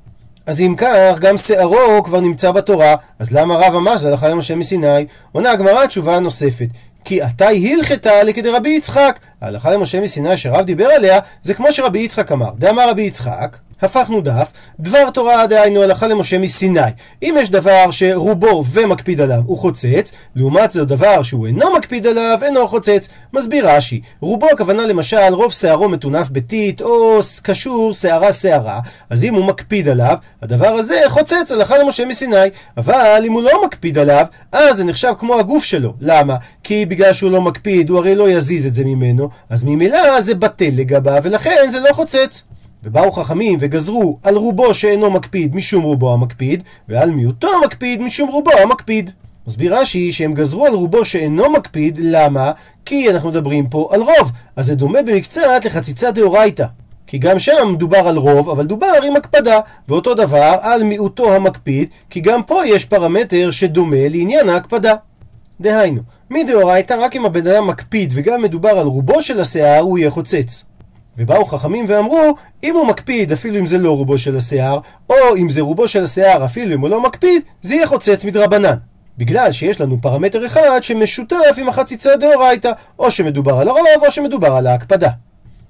אז 0.48 0.62
אם 0.62 0.75
כך, 0.77 1.20
גם 1.20 1.38
שערו 1.38 2.04
כבר 2.04 2.20
נמצא 2.20 2.51
בתורה, 2.51 2.96
אז 3.20 3.32
למה 3.32 3.56
רב 3.56 3.75
אמר 3.75 3.98
שזה 3.98 4.10
הלכה 4.10 4.27
למשה 4.27 4.56
מסיני? 4.56 5.06
עונה 5.32 5.51
הגמרא 5.51 5.86
תשובה 5.86 6.20
נוספת. 6.20 6.68
כי 7.06 7.22
עתי 7.22 7.74
הלכתה 7.74 8.24
לכדי 8.24 8.50
רבי 8.50 8.70
יצחק. 8.70 9.20
ההלכה 9.42 9.72
למשה 9.72 10.00
מסיני 10.00 10.38
שרב 10.38 10.66
דיבר 10.66 10.86
עליה, 10.86 11.20
זה 11.44 11.54
כמו 11.54 11.72
שרבי 11.72 12.00
יצחק 12.00 12.32
אמר. 12.32 12.50
דאמר 12.58 12.89
רבי 12.89 13.01
יצחק, 13.01 13.58
הפכנו 13.81 14.22
דף, 14.22 14.51
דבר 14.79 15.10
תורה 15.10 15.48
דהיינו 15.48 15.84
הלכה 15.84 16.07
למשה 16.07 16.38
מסיני. 16.38 16.79
אם 17.24 17.36
יש 17.39 17.50
דבר 17.50 17.91
שרובו 17.91 18.63
ומקפיד 18.72 19.22
עליו 19.22 19.41
הוא 19.46 19.57
חוצץ, 19.57 20.12
לעומת 20.36 20.72
זאת 20.72 20.88
דבר 20.88 21.24
שהוא 21.24 21.48
אינו 21.48 21.74
מקפיד 21.74 22.07
עליו 22.07 22.39
אינו 22.41 22.67
חוצץ. 22.67 23.10
מסביר 23.34 23.69
רש"י, 23.69 24.01
רובו 24.22 24.48
הכוונה 24.50 24.88
למשל 24.88 25.34
רוב 25.34 25.53
שערו 25.53 25.89
מטונף 25.89 26.29
בטיט 26.29 26.81
או 26.81 27.19
קשור 27.41 27.93
שערה 27.93 28.34
שערה, 28.34 28.79
אז 29.10 29.24
אם 29.24 29.36
הוא 29.36 29.46
מקפיד 29.46 29.89
עליו, 29.89 30.15
הדבר 30.41 30.67
הזה 30.67 31.01
חוצץ 31.07 31.51
הלכה 31.51 31.77
למשה 31.77 32.05
מסיני. 32.05 32.48
אבל 32.77 33.24
אם 33.25 33.31
הוא 33.31 33.41
לא 33.41 33.65
מקפיד 33.65 33.98
עליו, 33.98 34.25
אז 34.51 34.77
זה 34.77 34.84
נחשב 34.84 35.13
כמו 35.19 35.39
הגוף 35.39 35.63
שלו. 35.63 35.93
למה? 36.01 36.36
כי 36.63 36.86
בגלל 36.86 37.13
שהוא 37.13 37.31
לא 37.31 37.41
מקפיד, 37.41 37.89
הוא 37.89 37.98
הרי 37.98 38.15
לא 38.15 38.29
יזיז 38.29 38.65
את 38.65 38.75
זה 38.75 38.86
ממנו, 38.86 39.29
אז 39.50 39.63
ממילא 39.63 40.22
זה 40.22 40.36
בטל 40.36 40.72
לגביו, 40.74 41.22
ולכן 41.24 41.69
זה 41.69 41.79
לא 41.79 41.93
חוצץ. 41.93 42.43
ובאו 42.84 43.12
חכמים 43.12 43.57
וגזרו 43.62 44.19
על 44.24 44.36
רובו 44.36 44.74
שאינו 44.74 45.12
מקפיד 45.12 45.55
משום 45.55 45.84
רובו 45.84 46.13
המקפיד, 46.13 46.63
ועל 46.89 47.12
מיעוטו 47.12 47.48
המקפיד 47.62 48.01
משום 48.01 48.29
רובו 48.29 48.51
המקפיד. 48.51 49.12
מסביר 49.48 49.79
רש"י 49.79 50.12
שהם 50.12 50.34
גזרו 50.34 50.65
על 50.65 50.74
רובו 50.74 51.05
שאינו 51.05 51.50
מקפיד, 51.50 52.00
למה? 52.01 52.51
כי 52.86 53.12
אנחנו 53.12 53.29
מדברים 53.29 53.69
פה 53.69 53.89
על 53.91 54.01
רוב, 54.01 54.31
אז 54.55 54.65
זה 54.65 54.75
דומה 54.75 55.01
במקצת 55.01 55.65
לחציצה 55.65 56.12
דאורייתא. 56.12 56.65
כי 57.07 57.17
גם 57.17 57.39
שם 57.39 57.75
דובר 57.77 58.07
על 58.07 58.17
רוב, 58.17 58.50
אבל 58.50 58.65
דובר 58.65 58.93
עם 59.07 59.15
הקפדה, 59.15 59.60
ואותו 59.88 60.13
דבר 60.13 60.55
על 60.62 60.84
מיעוטו 60.84 61.36
המקפיד, 61.36 61.89
כי 62.10 62.19
גם 62.19 62.43
פה 62.43 62.65
יש 62.65 62.86
פרמטר 62.86 63.51
שדומה 63.51 64.10
לעניין 64.10 64.50
ההקפדה. 64.50 64.96
דהיינו, 65.62 66.01
מדאורייתא 66.29 66.93
רק 67.00 67.15
אם 67.15 67.25
הבן 67.25 67.48
אדם 67.48 67.67
מקפיד 67.67 68.13
וגם 68.15 68.41
מדובר 68.41 68.69
על 68.69 68.88
רובו 68.88 69.22
של 69.22 69.39
השיער, 69.39 69.79
הוא 69.79 69.98
יהיה 69.98 70.10
חוצץ. 70.10 70.65
ובאו 71.17 71.45
חכמים 71.45 71.86
ואמרו, 71.88 72.36
אם 72.63 72.75
הוא 72.75 72.88
מקפיד 72.88 73.31
אפילו 73.31 73.59
אם 73.59 73.65
זה 73.65 73.77
לא 73.77 73.91
רובו 73.91 74.17
של 74.17 74.38
השיער, 74.38 74.79
או 75.09 75.15
אם 75.38 75.50
זה 75.50 75.62
רובו 75.62 75.88
של 75.88 76.03
השיער 76.03 76.45
אפילו 76.45 76.75
אם 76.75 76.81
הוא 76.81 76.89
לא 76.89 77.01
מקפיד, 77.01 77.41
זה 77.62 77.75
יהיה 77.75 77.88
חוצץ 77.88 78.25
מדרבנן. 78.25 78.75
בגלל 79.17 79.51
שיש 79.51 79.81
לנו 79.81 79.97
פרמטר 80.01 80.45
אחד 80.45 80.79
שמשותף 80.81 81.55
עם 81.57 81.69
החציצה 81.69 82.15
דאורייתא, 82.15 82.71
או 83.00 83.12
שמדובר 83.12 83.59
על 83.59 83.67
הרוב 83.67 84.05
או 84.05 84.12
שמדובר 84.12 84.53
על 84.53 84.67
ההקפדה. 84.67 85.09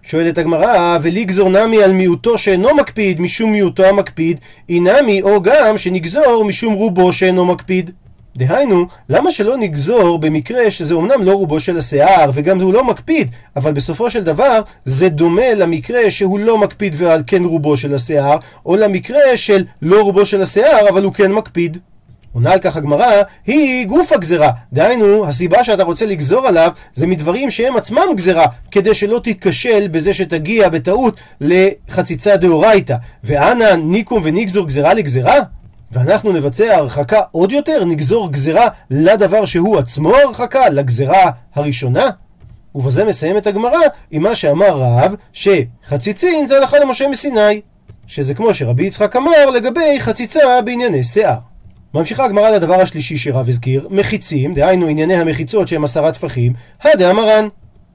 שואלת 0.01 0.37
הגמרא, 0.37 0.97
ולגזור 1.01 1.49
נמי 1.49 1.83
על 1.83 1.91
מיעוטו 1.91 2.37
שאינו 2.37 2.75
מקפיד 2.75 3.21
משום 3.21 3.51
מיעוטו 3.51 3.85
המקפיד, 3.85 4.39
אינמי 4.69 5.21
או 5.21 5.41
גם 5.41 5.77
שנגזור 5.77 6.45
משום 6.45 6.73
רובו 6.73 7.13
שאינו 7.13 7.45
מקפיד. 7.45 7.91
דהיינו, 8.37 8.85
למה 9.09 9.31
שלא 9.31 9.57
נגזור 9.57 10.19
במקרה 10.19 10.71
שזה 10.71 10.93
אומנם 10.93 11.23
לא 11.23 11.31
רובו 11.31 11.59
של 11.59 11.77
השיער 11.77 12.31
וגם 12.33 12.61
הוא 12.61 12.73
לא 12.73 12.83
מקפיד, 12.83 13.31
אבל 13.55 13.71
בסופו 13.73 14.09
של 14.09 14.23
דבר 14.23 14.61
זה 14.85 15.09
דומה 15.09 15.53
למקרה 15.53 16.11
שהוא 16.11 16.39
לא 16.39 16.57
מקפיד 16.57 16.95
ועל 16.97 17.23
כן 17.27 17.43
רובו 17.43 17.77
של 17.77 17.93
השיער, 17.95 18.37
או 18.65 18.75
למקרה 18.75 19.37
של 19.37 19.63
לא 19.81 20.01
רובו 20.01 20.25
של 20.25 20.41
השיער 20.41 20.89
אבל 20.89 21.03
הוא 21.03 21.13
כן 21.13 21.31
מקפיד. 21.31 21.77
עונה 22.33 22.53
על 22.53 22.59
כך 22.59 22.75
הגמרא, 22.75 23.21
היא 23.47 23.87
גוף 23.87 24.11
הגזרה. 24.13 24.49
דהיינו, 24.73 25.27
הסיבה 25.27 25.63
שאתה 25.63 25.83
רוצה 25.83 26.05
לגזור 26.05 26.47
עליו 26.47 26.71
זה 26.93 27.07
מדברים 27.07 27.51
שהם 27.51 27.77
עצמם 27.77 28.05
גזרה, 28.15 28.45
כדי 28.71 28.93
שלא 28.93 29.19
תיכשל 29.23 29.87
בזה 29.87 30.13
שתגיע 30.13 30.69
בטעות 30.69 31.19
לחציצה 31.41 32.37
דאורייתא. 32.37 32.95
ואנא 33.23 33.75
ניקום 33.75 34.21
ונגזור 34.25 34.67
גזרה 34.67 34.93
לגזרה? 34.93 35.39
ואנחנו 35.91 36.31
נבצע 36.31 36.75
הרחקה 36.75 37.21
עוד 37.31 37.51
יותר, 37.51 37.85
נגזור 37.85 38.31
גזרה 38.31 38.67
לדבר 38.89 39.45
שהוא 39.45 39.77
עצמו 39.77 40.15
הרחקה, 40.15 40.69
לגזרה 40.69 41.31
הראשונה? 41.55 42.09
ובזה 42.75 43.05
מסיימת 43.05 43.47
הגמרא 43.47 43.79
עם 44.11 44.23
מה 44.23 44.35
שאמר 44.35 44.77
רב, 44.77 45.15
שחציצין 45.33 46.47
זה 46.47 46.57
הלכה 46.57 46.79
למשה 46.79 47.07
מסיני. 47.07 47.61
שזה 48.07 48.33
כמו 48.33 48.53
שרבי 48.53 48.85
יצחק 48.85 49.15
אמר 49.15 49.49
לגבי 49.49 49.99
חציצה 49.99 50.61
בענייני 50.65 51.03
שיער. 51.03 51.37
ממשיכה 51.93 52.25
הגמרא 52.25 52.49
לדבר 52.49 52.81
השלישי 52.81 53.17
שרב 53.17 53.49
הזכיר, 53.49 53.87
מחיצים, 53.91 54.53
דהיינו 54.53 54.87
ענייני 54.87 55.15
המחיצות 55.15 55.67
שהם 55.67 55.83
עשרה 55.83 56.11
טפחים, 56.11 56.53
הדאמרן. 56.83 57.47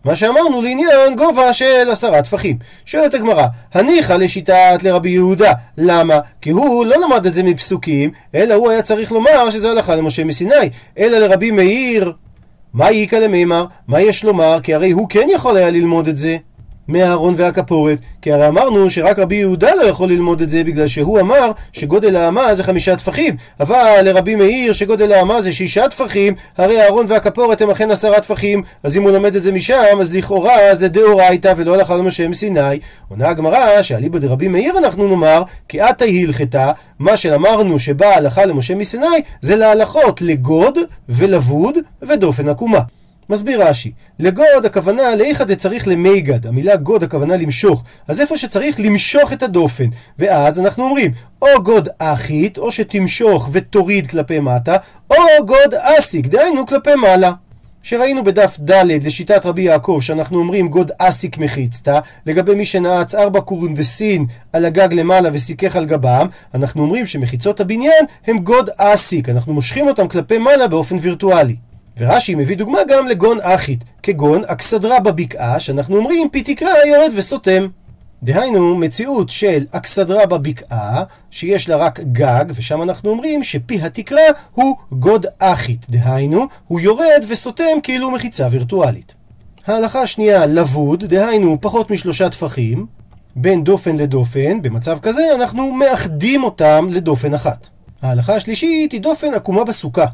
מה 0.05 0.17
שאמרנו 0.17 0.63
לעניין 0.63 1.17
גובה 1.17 1.53
של 1.53 1.91
עשרה 1.91 2.23
טפחים. 2.23 2.59
שואלת 2.85 3.15
הגמרא, 3.15 3.47
הניחא 3.75 4.13
לשיטת 4.13 4.79
לרבי 4.83 5.11
יהודה, 5.11 5.53
למה? 5.79 6.19
כי 6.41 6.51
הוא 6.51 6.87
לא 6.87 6.97
למד 7.01 7.27
את 7.27 7.35
זה 7.35 7.43
מפסוקים, 7.43 8.11
אלא 8.35 8.55
הוא 8.55 8.71
היה 8.71 8.83
צריך 8.83 9.13
לומר 9.13 9.51
שזה 9.51 9.71
הלכה 9.71 9.97
למשה 9.97 10.25
מסיני, 10.25 10.71
אלא 10.99 11.19
לרבי 11.19 11.51
מאיר. 11.51 12.13
מה 12.75 12.89
איכא 12.89 13.17
למימר? 13.17 13.67
מה 13.89 14.01
יש 14.01 14.25
לומר? 14.25 14.59
כי 14.63 14.75
הרי 14.75 14.91
הוא 14.91 15.09
כן 15.09 15.27
יכול 15.31 15.57
היה 15.57 15.71
ללמוד 15.71 16.09
את 16.09 16.17
זה. 16.17 16.37
מהארון 16.89 17.35
והכפורת, 17.39 17.99
כי 18.23 18.33
הרי 18.33 18.49
אמרנו 18.49 18.91
שרק 18.91 19.19
רבי 19.19 19.35
יהודה 19.35 19.75
לא 19.75 19.83
יכול 19.83 20.09
ללמוד 20.09 20.41
את 20.41 20.51
זה 20.51 20.65
בגלל 20.65 20.89
שהוא 20.89 21.21
אמר 21.21 21.51
שגודל 21.73 22.17
האמה 22.17 22.55
זה 22.55 22.65
חמישה 22.65 22.97
טפחים, 22.97 23.37
אבל 23.61 24.01
לרבי 24.03 24.35
מאיר 24.35 24.73
שגודל 24.73 25.13
האמה 25.13 25.41
זה 25.41 25.53
שישה 25.53 25.89
טפחים, 25.89 26.35
הרי 26.59 26.81
הארון 26.81 27.07
והכפורת 27.09 27.61
הם 27.61 27.71
אכן 27.71 27.91
עשרה 27.91 28.21
טפחים, 28.21 28.63
אז 28.83 28.97
אם 28.97 29.03
הוא 29.03 29.11
לומד 29.11 29.37
את 29.37 29.43
זה 29.43 29.53
משם, 29.53 30.01
אז 30.01 30.15
לכאורה 30.15 30.75
זה 30.75 30.89
דאורייתא 30.89 31.55
ולא 31.57 31.75
הלכה 31.75 31.97
למשה 31.97 32.29
מסיני. 32.29 32.79
עונה 33.09 33.29
הגמרא 33.29 33.83
שאליבא 33.83 34.19
דרבי 34.19 34.49
מאיר 34.49 34.79
אנחנו 34.79 35.09
נאמר, 35.09 35.43
כי 35.69 35.81
עתה 35.81 36.05
הלכתה, 36.05 36.73
מה 36.99 37.17
שאמרנו 37.17 37.79
שבא 37.79 38.07
הלכה 38.07 38.45
למשה 38.45 38.75
מסיני 38.75 39.07
זה 39.41 39.57
להלכות 39.57 40.23
לגוד 40.23 40.79
ולבוד 41.09 41.79
ודופן 42.03 42.49
עקומה. 42.49 42.81
מסביר 43.29 43.69
רש"י, 43.69 43.93
לגוד 44.19 44.65
הכוונה 44.65 45.17
להיכא 45.17 45.45
דצריך 45.45 45.89
למייגד, 45.89 46.47
המילה 46.47 46.77
גוד 46.77 47.03
הכוונה 47.03 47.37
למשוך, 47.37 47.85
אז 48.09 48.21
איפה 48.21 48.37
שצריך 48.37 48.81
למשוך 48.81 49.33
את 49.33 49.43
הדופן, 49.43 49.87
ואז 50.19 50.61
אנחנו 50.61 50.85
אומרים, 50.85 51.13
או 51.43 51.63
גוד 51.63 51.89
אחית, 51.99 52.59
או 52.59 52.73
שתמשוך 52.73 53.49
ותוריד 53.53 54.07
כלפי 54.07 54.41
מטה, 54.41 54.77
או 55.11 55.47
גוד 55.47 55.75
אסיק, 55.75 56.27
דהיינו 56.27 56.67
כלפי 56.67 56.95
מעלה. 56.95 57.33
שראינו 57.83 58.25
בדף 58.25 58.57
ד' 58.61 59.05
לשיטת 59.05 59.47
רבי 59.47 59.63
יעקב 59.63 59.99
שאנחנו 60.03 60.39
אומרים 60.39 60.69
גוד 60.69 60.91
אסיק 60.99 61.39
מחיצתא 61.39 61.99
לגבי 62.27 62.55
מי 62.55 62.65
שנעץ 62.65 63.15
ארבע 63.15 63.41
קורנדסין 63.41 64.27
על 64.53 64.65
הגג 64.65 64.89
למעלה 64.93 65.29
וסיכך 65.33 65.77
על 65.77 65.85
גבם 65.85 66.27
אנחנו 66.55 66.83
אומרים 66.83 67.07
שמחיצות 67.07 67.61
הבניין 67.61 68.05
הם 68.27 68.39
גוד 68.39 68.71
אסיק 68.77 69.29
אנחנו 69.29 69.55
מושכים 69.55 69.89
אותם 69.89 70.09
כלפי 70.09 70.39
מעלה 70.39 70.69
באופן 70.69 70.97
וירטואלי 71.01 71.57
ורש"י 71.99 72.35
מביא 72.35 72.57
דוגמה 72.57 72.79
גם 72.89 73.07
לגון 73.07 73.39
אחית, 73.43 73.85
כגון 74.03 74.43
אכסדרה 74.47 75.01
בבקעה, 75.01 75.61
שאנחנו 75.61 75.97
אומרים 75.97 76.29
פי 76.31 76.43
תקרא 76.43 76.69
יורד 76.87 77.11
וסותם. 77.17 77.69
דהיינו, 78.23 78.77
מציאות 78.77 79.31
של 79.31 79.65
אכסדרה 79.71 80.27
בבקעה, 80.27 81.05
שיש 81.31 81.69
לה 81.69 81.77
רק 81.77 82.01
גג, 82.01 82.45
ושם 82.55 82.83
אנחנו 82.83 83.11
אומרים 83.11 83.45
שפי 83.45 83.83
התקרה 83.83 84.23
הוא 84.53 84.77
גוד 84.93 85.27
אחית. 85.39 85.87
דהיינו, 85.91 86.47
הוא 86.69 86.81
יורד 86.81 87.25
וסותם 87.29 87.81
כאילו 87.83 88.11
מחיצה 88.11 88.49
וירטואלית. 88.51 89.15
ההלכה 89.67 90.03
השנייה, 90.03 90.47
לבוד, 90.47 91.05
דהיינו 91.05 91.59
פחות 91.61 91.91
משלושה 91.91 92.29
טפחים, 92.29 92.87
בין 93.37 93.65
דופן 93.65 93.97
לדופן, 93.97 94.63
במצב 94.63 94.99
כזה 94.99 95.23
אנחנו 95.35 95.73
מאחדים 95.73 96.45
אותם 96.45 96.87
לדופן 96.91 97.35
אחת. 97.35 97.69
ההלכה 98.03 98.35
השלישית 98.37 98.93
היא 98.93 99.01
דופן 99.01 99.35
עקומה 99.35 99.65
בסוכה. 99.65 100.07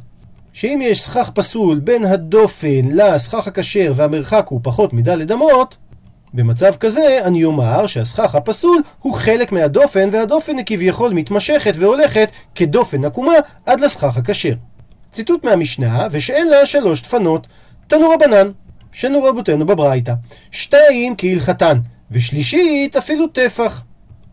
שאם 0.53 0.81
יש 0.83 1.03
סכך 1.03 1.31
פסול 1.35 1.79
בין 1.79 2.05
הדופן 2.05 2.85
לסכך 2.95 3.47
הכשר 3.47 3.93
והמרחק 3.97 4.47
הוא 4.49 4.61
פחות 4.63 4.93
מדלת 4.93 5.31
אמות, 5.31 5.77
במצב 6.35 6.75
כזה 6.81 7.21
אני 7.25 7.45
אומר 7.45 7.87
שהסכך 7.87 8.35
הפסול 8.35 8.83
הוא 8.99 9.15
חלק 9.15 9.53
מהדופן 9.53 10.09
והדופן 10.13 10.57
היא 10.57 10.67
כביכול 10.67 11.13
מתמשכת 11.13 11.75
והולכת 11.77 12.31
כדופן 12.55 13.05
עקומה 13.05 13.33
עד 13.67 13.81
לסכך 13.81 14.17
הכשר. 14.17 14.55
ציטוט 15.11 15.45
מהמשנה 15.45 16.07
ושאין 16.11 16.49
לה 16.49 16.67
שלוש 16.67 17.03
דפנות 17.03 17.47
תנו 17.87 18.11
רבנן 18.11 18.51
שנו 18.93 19.23
רבותינו 19.23 19.67
בברייתא. 19.67 20.13
שתיים 20.51 21.15
כהלכתן 21.19 21.79
ושלישית 22.11 22.97
אפילו 22.97 23.27
טפח 23.27 23.83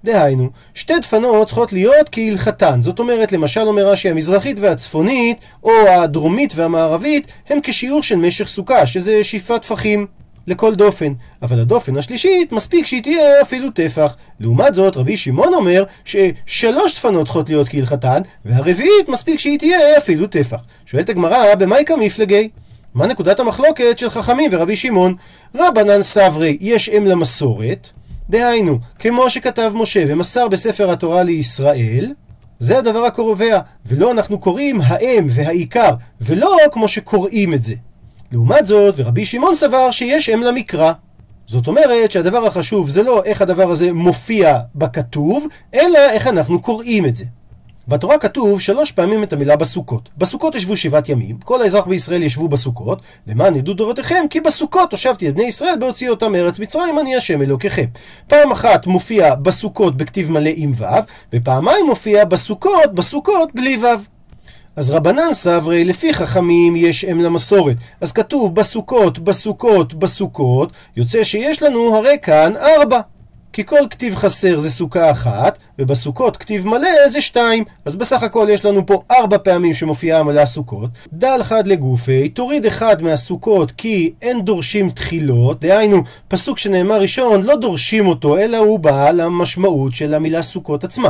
דהיינו, 0.06 0.50
שתי 0.74 1.00
דפנות 1.02 1.48
צריכות 1.48 1.74
להיות 1.74 2.10
כהלכתן. 2.12 2.82
זאת 2.82 3.00
אומרת, 3.00 3.32
למשל 3.32 3.62
אומר 3.62 3.88
רש"י, 3.88 4.10
המזרחית 4.10 4.60
והצפונית, 4.60 5.38
או 5.64 5.72
הדרומית 5.88 6.54
והמערבית, 6.56 7.28
הם 7.50 7.60
כשיעור 7.64 8.04
של 8.04 8.16
משך 8.16 8.48
סוכה, 8.48 8.88
שזה 8.88 9.24
שאיפת 9.24 9.62
טפחים. 9.62 10.08
לכל 10.48 10.76
דופן, 10.76 11.14
אבל 11.42 11.60
הדופן 11.60 11.98
השלישית 11.98 12.52
מספיק 12.52 12.86
שהיא 12.86 13.04
תהיה 13.04 13.42
אפילו 13.42 13.70
טפח. 13.70 14.16
לעומת 14.40 14.76
זאת, 14.76 14.98
רבי 14.98 15.18
שמעון 15.18 15.54
אומר 15.54 15.84
ששלוש 16.06 16.96
דפנות 16.96 17.26
צריכות 17.26 17.50
להיות 17.50 17.70
כהלכתן, 17.70 18.22
והרביעית 18.46 19.10
מספיק 19.10 19.40
שהיא 19.40 19.60
תהיה 19.60 19.98
אפילו 19.98 20.28
טפח. 20.28 20.60
שואלת 20.86 21.10
הגמרא, 21.10 21.56
במאי 21.56 21.84
כמפלגי? 21.86 22.50
מה 22.94 23.08
נקודת 23.08 23.40
המחלוקת 23.40 23.98
של 23.98 24.10
חכמים 24.10 24.50
ורבי 24.54 24.76
שמעון? 24.76 25.16
רבנן 25.56 26.04
סברי, 26.04 26.58
יש 26.62 26.90
אם 26.90 27.06
למסורת, 27.06 27.90
דהיינו, 28.30 28.80
כמו 29.00 29.30
שכתב 29.30 29.72
משה 29.76 30.04
ומסר 30.08 30.48
בספר 30.48 30.92
התורה 30.92 31.24
לישראל, 31.24 32.14
זה 32.60 32.78
הדבר 32.78 33.06
הקובע, 33.06 33.60
ולא 33.86 34.12
אנחנו 34.12 34.40
קוראים 34.40 34.82
האם 34.84 35.28
והעיקר, 35.30 35.92
ולא 36.22 36.58
כמו 36.72 36.88
שקוראים 36.88 37.54
את 37.54 37.64
זה. 37.64 37.76
לעומת 38.32 38.66
זאת, 38.66 38.96
ורבי 38.98 39.26
שמעון 39.26 39.56
סבר 39.56 39.92
שיש 39.92 40.30
אם 40.30 40.44
למקרא. 40.44 40.94
זאת 41.48 41.68
אומרת 41.68 42.12
שהדבר 42.12 42.46
החשוב 42.46 42.90
זה 42.90 43.04
לא 43.04 43.24
איך 43.24 43.42
הדבר 43.42 43.72
הזה 43.72 43.94
מופיע 43.94 44.60
בכתוב, 44.76 45.48
אלא 45.74 46.00
איך 46.12 46.28
אנחנו 46.28 46.62
קוראים 46.62 47.06
את 47.06 47.16
זה. 47.16 47.26
בתורה 47.88 48.18
כתוב 48.18 48.62
שלוש 48.62 48.92
פעמים 48.92 49.24
את 49.24 49.34
המילה 49.34 49.56
בסוכות. 49.56 50.10
בסוכות 50.18 50.56
ישבו 50.56 50.78
שבעת 50.78 51.10
ימים, 51.10 51.38
כל 51.38 51.62
האזרח 51.62 51.86
בישראל 51.86 52.24
ישבו 52.24 52.48
בסוכות, 52.48 53.02
למען 53.28 53.56
ידעו 53.56 53.74
דורותיכם, 53.74 54.26
כי 54.30 54.40
בסוכות 54.42 54.92
הושבתי 54.92 55.30
את 55.30 55.36
בני 55.36 55.44
ישראל 55.44 55.76
בהוציא 55.80 56.10
אותם 56.10 56.32
מארץ 56.32 56.60
מצרים, 56.60 57.00
אני 57.00 57.16
השם 57.16 57.42
אלוקיכם. 57.42 57.86
פעם 58.28 58.52
אחת 58.52 58.88
מופיע 58.88 59.36
בסוכות 59.36 59.98
בכתיב 59.98 60.32
מלא 60.32 60.50
עם 60.56 60.72
ו', 60.76 60.86
ופעמיים 61.34 61.86
מופיע 61.86 62.26
בסוכות, 62.26 62.94
בסוכות 62.94 63.50
בלי 63.54 63.78
ו'. 63.78 64.16
אז 64.76 64.90
רבנן 64.90 65.34
סברי, 65.34 65.86
לפי 65.86 66.14
חכמים 66.14 66.76
יש 66.76 67.06
אם 67.06 67.20
למסורת. 67.20 67.76
אז 68.02 68.12
כתוב 68.12 68.56
בסוכות, 68.56 69.20
בסוכות, 69.20 69.94
בסוכות, 69.94 70.72
יוצא 70.98 71.24
שיש 71.24 71.64
לנו 71.64 71.96
הרי 71.96 72.18
כאן 72.22 72.54
ארבע. 72.56 73.00
כי 73.56 73.66
כל 73.66 73.88
כתיב 73.90 74.16
חסר 74.16 74.60
זה 74.60 74.72
סוכה 74.72 75.12
אחת, 75.12 75.58
ובסוכות 75.80 76.38
כתיב 76.38 76.68
מלא 76.68 77.10
זה 77.10 77.22
שתיים. 77.22 77.64
אז 77.86 77.96
בסך 77.96 78.24
הכל 78.24 78.48
יש 78.50 78.66
לנו 78.66 78.86
פה 78.86 79.02
ארבע 79.12 79.38
פעמים 79.38 79.74
שמופיעה 79.74 80.20
המילה 80.20 80.46
סוכות. 80.46 80.90
דל 81.14 81.40
חד 81.44 81.68
לגופי, 81.68 82.30
תוריד 82.30 82.66
אחד 82.66 83.02
מהסוכות 83.02 83.72
כי 83.72 84.14
אין 84.22 84.42
דורשים 84.42 84.90
תחילות, 84.90 85.60
דהיינו, 85.60 86.04
פסוק 86.28 86.58
שנאמר 86.58 87.02
ראשון, 87.02 87.42
לא 87.42 87.56
דורשים 87.56 88.08
אותו, 88.08 88.38
אלא 88.38 88.58
הוא 88.58 88.80
בא 88.80 89.12
למשמעות 89.12 89.96
של 89.96 90.14
המילה 90.14 90.42
סוכות 90.42 90.84
עצמה. 90.84 91.10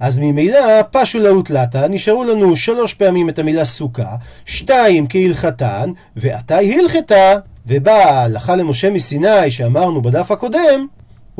אז 0.00 0.18
ממילא 0.18 0.82
פשו 0.90 1.18
לאוטלתא, 1.18 1.86
נשארו 1.90 2.24
לנו 2.24 2.56
שלוש 2.56 2.94
פעמים 2.94 3.28
את 3.28 3.38
המילה 3.38 3.64
סוכה, 3.64 4.16
שתיים 4.44 5.06
כהלכתן, 5.08 5.90
ועתה 6.16 6.56
הלכתה, 6.56 7.34
ובאה 7.66 8.10
ההלכה 8.10 8.56
למשה 8.56 8.90
מסיני 8.90 9.50
שאמרנו 9.50 10.02
בדף 10.02 10.30
הקודם, 10.30 10.86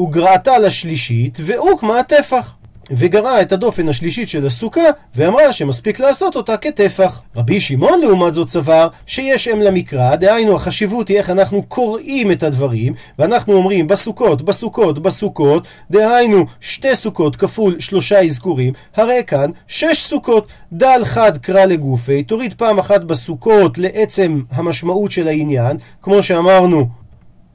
וגרעתה 0.01 0.59
לשלישית, 0.59 1.39
והוקמה 1.45 1.99
הטפח. 1.99 2.55
וגרעה 2.93 3.41
את 3.43 3.53
הדופן 3.53 3.89
השלישית 3.89 4.29
של 4.29 4.47
הסוכה, 4.47 4.81
ואמרה 5.15 5.53
שמספיק 5.53 6.01
לעשות 6.01 6.37
אותה 6.37 6.57
כטפח. 6.57 7.23
רבי 7.37 7.61
שמעון 7.61 8.01
לעומת 8.01 8.35
זאת 8.35 8.49
סבר 8.49 8.89
שיש 9.07 9.49
אם 9.49 9.61
למקרא, 9.61 10.17
דהיינו 10.17 10.57
החשיבות 10.57 11.09
היא 11.09 11.19
איך 11.19 11.31
אנחנו 11.31 11.63
קוראים 11.63 12.33
את 12.33 12.43
הדברים, 12.43 12.95
ואנחנו 13.19 13.53
אומרים 13.53 13.89
בסוכות, 13.89 14.43
בסוכות, 14.43 14.99
בסוכות, 14.99 15.69
דהיינו 15.91 16.47
שתי 16.61 16.97
סוכות 16.97 17.37
כפול 17.37 17.81
שלושה 17.81 18.21
אזכורים, 18.25 18.73
הרי 18.97 19.23
כאן 19.27 19.51
שש 19.69 20.03
סוכות, 20.03 20.47
דל 20.73 21.01
חד 21.05 21.39
קרא 21.39 21.65
לגופי, 21.65 22.23
תוריד 22.23 22.55
פעם 22.55 22.79
אחת 22.79 23.01
בסוכות 23.01 23.79
לעצם 23.79 24.43
המשמעות 24.51 25.11
של 25.11 25.29
העניין, 25.29 25.77
כמו 26.03 26.23
שאמרנו, 26.23 26.89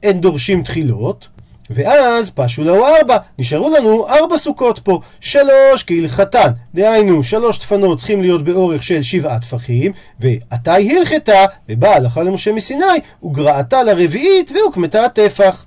אין 0.02 0.20
דורשים 0.20 0.62
תחילות, 0.62 1.28
ואז 1.70 2.30
פשו 2.30 2.64
לו 2.64 2.86
ארבע, 2.86 3.16
נשארו 3.38 3.70
לנו 3.70 4.08
ארבע 4.08 4.36
סוכות 4.36 4.78
פה, 4.78 5.00
שלוש 5.20 5.84
כהלכתן, 5.86 6.48
דהיינו 6.74 7.22
שלוש 7.22 7.58
דפנות 7.58 7.98
צריכים 7.98 8.20
להיות 8.20 8.44
באורך 8.44 8.82
של 8.82 9.02
שבעה 9.02 9.38
טפחים, 9.38 9.92
ועתה 10.20 10.74
היא 10.74 10.98
הלכתה, 10.98 11.44
ובאה 11.68 11.96
הלכה 11.96 12.22
למשה 12.22 12.52
מסיני, 12.52 12.84
וגרעתה 13.24 13.82
לרביעית 13.82 14.50
והוקמתה 14.50 15.04
הטפח. 15.04 15.66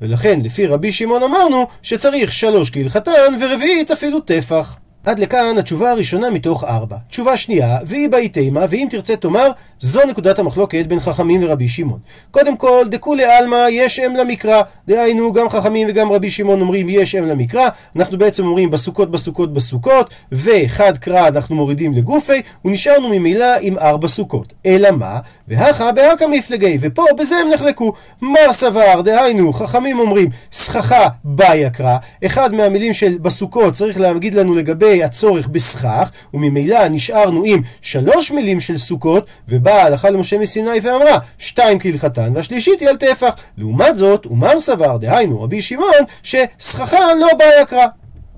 ולכן 0.00 0.40
לפי 0.42 0.66
רבי 0.66 0.92
שמעון 0.92 1.22
אמרנו 1.22 1.66
שצריך 1.82 2.32
שלוש 2.32 2.70
כהלכתן 2.70 3.34
ורביעית 3.40 3.90
אפילו 3.90 4.20
טפח. 4.20 4.76
עד 5.06 5.18
לכאן 5.18 5.58
התשובה 5.58 5.90
הראשונה 5.90 6.30
מתוך 6.30 6.64
ארבע. 6.64 6.96
תשובה 7.08 7.36
שנייה, 7.36 7.78
והיא 7.86 8.08
באי 8.08 8.28
תימה, 8.28 8.64
ואם 8.70 8.86
תרצה 8.90 9.16
תאמר, 9.16 9.50
זו 9.80 10.00
נקודת 10.08 10.38
המחלוקת 10.38 10.86
בין 10.86 11.00
חכמים 11.00 11.42
לרבי 11.42 11.68
שמעון. 11.68 11.98
קודם 12.30 12.56
כל, 12.56 12.84
דכולי 12.90 13.24
עלמא 13.24 13.66
יש 13.70 13.98
אם 13.98 14.16
למקרא. 14.16 14.62
דהיינו, 14.88 15.32
גם 15.32 15.48
חכמים 15.48 15.86
וגם 15.90 16.12
רבי 16.12 16.30
שמעון 16.30 16.60
אומרים 16.60 16.88
יש 16.88 17.14
אם 17.14 17.24
למקרא. 17.24 17.68
אנחנו 17.96 18.18
בעצם 18.18 18.46
אומרים 18.46 18.70
בסוכות, 18.70 19.10
בסוכות, 19.10 19.52
בסוכות, 19.52 20.14
וחד 20.32 20.98
קרא 20.98 21.28
אנחנו 21.28 21.56
מורידים 21.56 21.94
לגופי, 21.94 22.42
ונשארנו 22.64 23.08
ממילא 23.08 23.46
עם 23.60 23.78
ארבע 23.78 24.08
סוכות. 24.08 24.52
אלא 24.66 24.90
מה? 24.90 25.18
והכה 25.48 25.92
בהכה 25.92 26.26
מפלגי, 26.26 26.78
ופה 26.80 27.04
בזה 27.18 27.36
הם 27.36 27.48
נחלקו. 27.54 27.92
מר 28.22 28.52
סבר, 28.52 29.00
דהיינו, 29.00 29.52
חכמים 29.52 29.98
אומרים 29.98 30.28
סככה 30.52 31.08
באי 31.24 31.70
קרא. 31.70 31.96
אחד 32.26 32.54
מהמילים 32.54 32.92
של 32.92 33.18
בסוכות 33.18 33.74
צריך 33.74 34.00
להגיד 34.00 34.34
לנו 34.34 34.54
לגבי 34.54 34.95
הצורך 35.04 35.48
בסכך, 35.48 36.10
וממילא 36.34 36.88
נשארנו 36.88 37.42
עם 37.44 37.62
שלוש 37.82 38.30
מילים 38.30 38.60
של 38.60 38.76
סוכות, 38.76 39.26
ובאה 39.48 39.82
ההלכה 39.82 40.10
למשה 40.10 40.38
מסיני 40.38 40.80
ואמרה, 40.82 41.18
שתיים 41.38 41.78
כהלכתן, 41.78 42.32
והשלישית 42.34 42.80
היא 42.80 42.88
על 42.88 42.96
טפח. 42.96 43.34
לעומת 43.58 43.96
זאת, 43.96 44.26
ומר 44.26 44.60
סבר, 44.60 44.96
דהיינו 44.96 45.42
רבי 45.42 45.62
שמעון, 45.62 46.04
שסככה 46.22 47.14
לא 47.20 47.28
באי 47.38 47.66
קרא. 47.68 47.86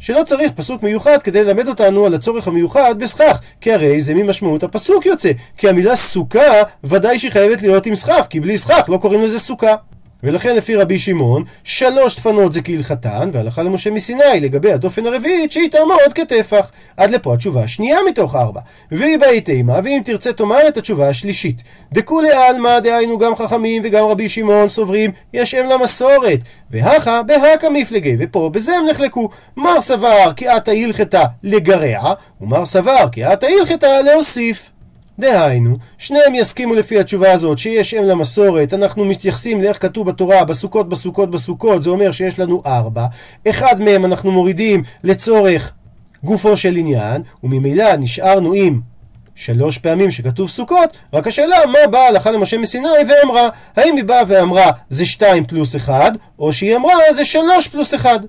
שלא 0.00 0.22
צריך 0.22 0.52
פסוק 0.52 0.82
מיוחד 0.82 1.22
כדי 1.22 1.44
ללמד 1.44 1.68
אותנו 1.68 2.06
על 2.06 2.14
הצורך 2.14 2.48
המיוחד 2.48 2.94
בסכך, 2.98 3.40
כי 3.60 3.72
הרי 3.72 4.00
זה 4.00 4.14
ממשמעות 4.14 4.62
הפסוק 4.62 5.06
יוצא, 5.06 5.30
כי 5.56 5.68
המילה 5.68 5.96
סוכה 5.96 6.62
ודאי 6.84 7.18
שהיא 7.18 7.30
חייבת 7.30 7.62
להיות 7.62 7.86
עם 7.86 7.94
סכך, 7.94 8.26
כי 8.30 8.40
בלי 8.40 8.58
סכך 8.58 8.88
לא 8.88 8.96
קוראים 8.96 9.22
לזה 9.22 9.38
סוכה. 9.38 9.74
ולכן 10.22 10.56
לפי 10.56 10.74
רבי 10.74 10.98
שמעון, 10.98 11.44
שלוש 11.64 12.16
דפנות 12.16 12.52
זה 12.52 12.62
כהלכתן, 12.62 13.30
והלכה 13.32 13.62
למשה 13.62 13.90
מסיני 13.90 14.40
לגבי 14.40 14.72
הדופן 14.72 15.06
הרביעית 15.06 15.52
שהיא 15.52 15.70
תעמוד 15.70 16.12
כטפח. 16.14 16.70
עד 16.96 17.10
לפה 17.10 17.34
התשובה 17.34 17.62
השנייה 17.62 17.98
מתוך 18.08 18.34
ארבע. 18.34 18.60
והיא 18.90 19.18
באי 19.18 19.40
תימה, 19.40 19.80
ואם 19.84 20.00
תרצה 20.04 20.32
תאמר 20.32 20.68
את 20.68 20.76
התשובה 20.76 21.08
השלישית. 21.08 21.62
דכולי 21.92 22.30
עלמא, 22.30 22.78
דהיינו 22.78 23.18
גם 23.18 23.36
חכמים 23.36 23.82
וגם 23.84 24.04
רבי 24.04 24.28
שמעון 24.28 24.68
סוברים, 24.68 25.10
יש 25.32 25.54
אם 25.54 25.68
למסורת. 25.68 26.40
והכה 26.70 27.22
בהכה 27.22 27.70
מפלגי, 27.70 28.16
ופה 28.18 28.50
בזה 28.52 28.76
הם 28.76 28.86
נחלקו. 28.90 29.28
מר 29.56 29.80
סבר 29.80 30.32
כי 30.36 30.48
עתה 30.48 30.70
הלכתה 30.72 31.22
לגרע, 31.42 32.14
ומר 32.40 32.66
סבר 32.66 33.08
כי 33.12 33.24
עתה 33.24 33.46
הלכתה 33.46 34.02
להוסיף. 34.02 34.70
דהיינו, 35.18 35.76
שניהם 35.98 36.34
יסכימו 36.34 36.74
לפי 36.74 36.98
התשובה 36.98 37.32
הזאת 37.32 37.58
שיש 37.58 37.94
אם 37.94 38.04
למסורת, 38.04 38.74
אנחנו 38.74 39.04
מתייחסים 39.04 39.60
לאיך 39.60 39.82
כתוב 39.82 40.06
בתורה, 40.06 40.44
בסוכות, 40.44 40.88
בסוכות, 40.88 41.30
בסוכות, 41.30 41.82
זה 41.82 41.90
אומר 41.90 42.12
שיש 42.12 42.38
לנו 42.38 42.62
ארבע, 42.66 43.06
אחד 43.48 43.80
מהם 43.80 44.04
אנחנו 44.04 44.32
מורידים 44.32 44.82
לצורך 45.04 45.72
גופו 46.24 46.56
של 46.56 46.76
עניין, 46.76 47.22
וממילא 47.44 47.96
נשארנו 47.96 48.52
עם 48.52 48.80
שלוש 49.34 49.78
פעמים 49.78 50.10
שכתוב 50.10 50.50
סוכות, 50.50 50.96
רק 51.12 51.26
השאלה 51.26 51.56
מה 51.66 51.86
באה 51.90 52.08
הלכה 52.08 52.30
למשה 52.30 52.58
מסיני 52.58 52.88
ואמרה, 53.08 53.48
האם 53.76 53.96
היא 53.96 54.04
באה 54.04 54.22
ואמרה 54.28 54.70
זה 54.90 55.06
שתיים 55.06 55.46
פלוס 55.46 55.76
אחד, 55.76 56.12
או 56.38 56.52
שהיא 56.52 56.76
אמרה 56.76 57.12
זה 57.12 57.24
שלוש 57.24 57.68
פלוס 57.68 57.94
אחד. 57.94 58.20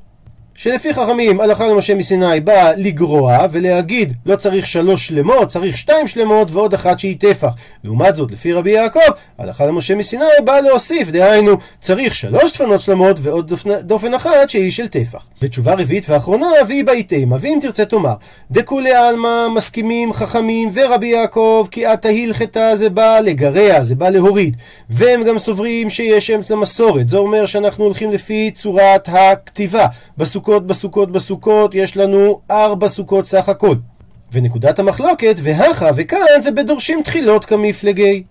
שלפי 0.62 0.94
חכמים 0.94 1.42
הלכה 1.42 1.68
למשה 1.68 1.96
מסיני 1.96 2.40
באה 2.40 2.72
לגרוע 2.76 3.38
ולהגיד 3.52 4.14
לא 4.26 4.36
צריך 4.36 4.68
שלוש 4.68 5.08
שלמות, 5.08 5.48
צריך 5.48 5.78
שתיים 5.78 6.08
שלמות 6.08 6.52
ועוד 6.52 6.74
אחת 6.74 7.00
שהיא 7.00 7.16
טפח. 7.20 7.54
לעומת 7.84 8.16
זאת, 8.16 8.32
לפי 8.32 8.54
רבי 8.54 8.72
יעקב, 8.72 9.00
הלכה 9.38 9.66
למשה 9.66 9.96
מסיני 9.96 10.26
באה 10.44 10.62
להוסיף, 10.62 11.10
דהיינו 11.10 11.58
צריך 11.82 12.16
שלוש 12.16 12.54
דפנות 12.54 12.82
שלמות 12.82 13.20
ועוד 13.22 13.48
דופן, 13.48 13.70
דופן 13.82 14.14
אחת 14.14 14.50
שהיא 14.50 14.72
של 14.72 14.88
טפח. 14.88 15.26
ותשובה 15.42 15.74
רביעית 15.74 16.10
ואחרונה, 16.10 16.48
והיא 16.68 16.86
באיתמה, 16.86 17.38
ואם 17.40 17.58
תרצה 17.62 17.86
תאמר, 17.86 18.14
דכולי 18.52 18.94
עלמא 18.94 19.48
מסכימים 19.56 20.14
חכמים 20.14 20.70
ורבי 20.74 21.08
יעקב 21.08 21.68
כי 21.72 21.86
עתה 21.86 22.10
הלכתה 22.10 22.76
זה 22.76 22.90
בא 22.90 23.20
לגרע, 23.20 23.84
זה 23.84 23.96
בא 23.96 24.10
להוריד. 24.10 24.58
והם 24.90 25.24
גם 25.24 25.40
סוברים 25.40 25.90
שיש 25.90 26.32
אמת 26.32 26.50
למסורת, 26.50 27.10
זה 27.10 27.18
אומר 27.18 27.46
שאנחנו 27.46 27.84
הולכים 27.86 28.12
לפי 28.12 28.52
צורת 28.56 29.10
הכתיבה. 29.12 29.86
בסוכות 30.18 30.49
סוכות 30.50 30.68
בסוכות 30.68 31.12
בסוכות, 31.12 31.76
יש 31.76 31.98
לנו 31.98 32.40
ארבע 32.52 32.88
סוכות 32.88 33.26
סך 33.26 33.50
הכל. 33.50 33.76
ונקודת 34.32 34.80
המחלוקת, 34.80 35.36
והכה 35.44 35.90
וכאן 35.96 36.42
זה 36.42 36.52
בדורשים 36.52 37.02
תחילות 37.04 37.46
כמפלגי. 37.46 38.24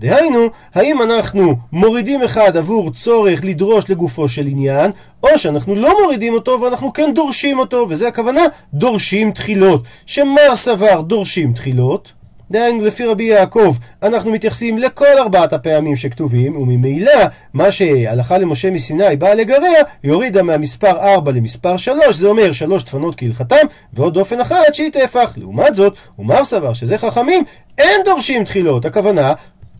דהיינו, 0.00 0.46
האם 0.74 1.02
אנחנו 1.02 1.54
מורידים 1.72 2.22
אחד 2.22 2.56
עבור 2.56 2.92
צורך 2.92 3.44
לדרוש 3.44 3.90
לגופו 3.90 4.28
של 4.28 4.46
עניין, 4.46 4.90
או 5.22 5.38
שאנחנו 5.38 5.74
לא 5.74 6.02
מורידים 6.02 6.34
אותו 6.34 6.60
ואנחנו 6.60 6.92
כן 6.92 7.10
דורשים 7.14 7.58
אותו, 7.58 7.86
וזה 7.88 8.08
הכוונה 8.08 8.42
דורשים 8.74 9.32
תחילות. 9.32 9.84
שמר 10.06 10.54
סבר 10.54 11.00
דורשים 11.00 11.52
תחילות, 11.52 12.12
דהיינו 12.50 12.84
לפי 12.84 13.04
רבי 13.04 13.24
יעקב, 13.24 13.76
אנחנו 14.02 14.32
מתייחסים 14.32 14.78
לכל 14.78 15.18
ארבעת 15.18 15.52
הפעמים 15.52 15.96
שכתובים, 15.96 16.56
וממילא 16.56 17.12
מה 17.54 17.70
שהלכה 17.70 18.38
למשה 18.38 18.70
מסיני 18.70 19.16
באה 19.16 19.34
לגרע, 19.34 19.68
היא 20.02 20.12
הורידה 20.12 20.42
מהמספר 20.42 20.98
4 21.14 21.32
למספר 21.32 21.76
3, 21.76 22.16
זה 22.16 22.26
אומר 22.26 22.52
שלוש 22.52 22.84
דפנות 22.84 23.14
כהלכתם, 23.16 23.66
ועוד 23.92 24.14
דופן 24.14 24.40
אחת 24.40 24.74
שהיא 24.74 24.90
טפח. 24.92 25.34
לעומת 25.36 25.74
זאת, 25.74 25.96
ומר 26.18 26.44
סבר 26.44 26.72
שזה 26.72 26.98
חכמים, 26.98 27.44
אין 27.78 28.00
דורשים 28.04 28.44
תחילות. 28.44 28.84
הכוונה, 28.84 29.32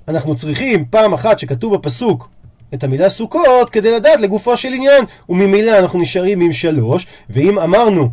אנחנו 0.09 0.35
צריכים 0.35 0.85
פעם 0.91 1.13
אחת 1.13 1.39
שכתוב 1.39 1.75
בפסוק 1.75 2.29
את 2.75 2.85
המילה 2.85 3.09
סוכות 3.09 3.71
כדי 3.71 3.93
לדעת 3.93 4.21
לגופו 4.21 4.57
של 4.57 4.73
עניין, 4.73 5.05
וממילא 5.29 5.79
אנחנו 5.79 5.99
נשארים 5.99 6.41
עם 6.41 6.53
שלוש, 6.53 7.07
ואם 7.31 7.59
אמרנו 7.59 8.09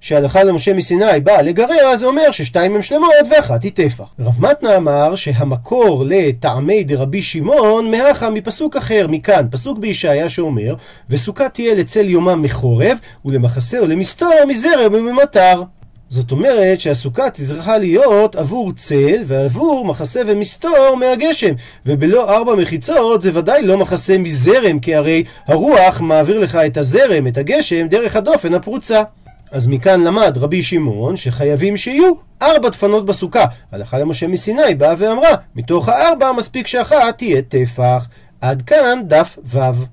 שהלכה 0.00 0.44
למשה 0.44 0.74
מסיני 0.74 1.20
באה 1.24 1.42
לגרע, 1.42 1.96
זה 1.96 2.06
אומר 2.06 2.30
ששתיים 2.30 2.74
הן 2.74 2.82
שלמות 2.82 3.10
ואחת 3.30 3.62
היא 3.62 3.72
טפח. 3.74 4.04
רב 4.20 4.46
מתנה 4.46 4.76
אמר 4.76 5.14
שהמקור 5.16 6.04
לטעמי 6.06 6.84
דרבי 6.84 7.22
שמעון 7.22 7.90
מהכה 7.90 8.30
מפסוק 8.30 8.76
אחר, 8.76 9.06
מכאן, 9.08 9.46
פסוק 9.50 9.78
בישעיה 9.78 10.28
שאומר, 10.28 10.74
וסוכה 11.10 11.48
תהיה 11.48 11.74
לצל 11.74 12.08
יומם 12.08 12.42
מחורב, 12.42 12.98
ולמחסה 13.24 13.82
ולמסתור 13.82 14.44
מזרם 14.48 14.94
וממטר. 14.94 15.62
זאת 16.10 16.30
אומרת 16.30 16.80
שהסוכה 16.80 17.30
צריכה 17.30 17.78
להיות 17.78 18.36
עבור 18.36 18.72
צל 18.72 19.22
ועבור 19.26 19.84
מחסה 19.84 20.20
ומסתור 20.26 20.94
מהגשם 21.00 21.54
ובלא 21.86 22.36
ארבע 22.36 22.54
מחיצות 22.54 23.22
זה 23.22 23.30
ודאי 23.34 23.62
לא 23.62 23.78
מחסה 23.78 24.18
מזרם 24.18 24.78
כי 24.78 24.94
הרי 24.94 25.24
הרוח 25.46 26.00
מעביר 26.00 26.38
לך 26.38 26.56
את 26.56 26.76
הזרם, 26.76 27.26
את 27.26 27.38
הגשם, 27.38 27.88
דרך 27.88 28.16
הדופן 28.16 28.54
הפרוצה 28.54 29.02
אז 29.50 29.68
מכאן 29.68 30.00
למד 30.00 30.38
רבי 30.38 30.62
שמעון 30.62 31.16
שחייבים 31.16 31.76
שיהיו 31.76 32.12
ארבע 32.42 32.68
דפנות 32.68 33.06
בסוכה. 33.06 33.44
הלכה 33.72 33.98
למשה 33.98 34.26
מסיני 34.26 34.74
באה 34.74 34.94
ואמרה, 34.98 35.34
מתוך 35.56 35.88
הארבע 35.88 36.32
מספיק 36.32 36.66
שאחת 36.66 37.18
תהיה 37.18 37.42
טפח. 37.42 38.08
עד 38.40 38.62
כאן 38.62 39.02
דף 39.06 39.38
ו'. 39.44 39.84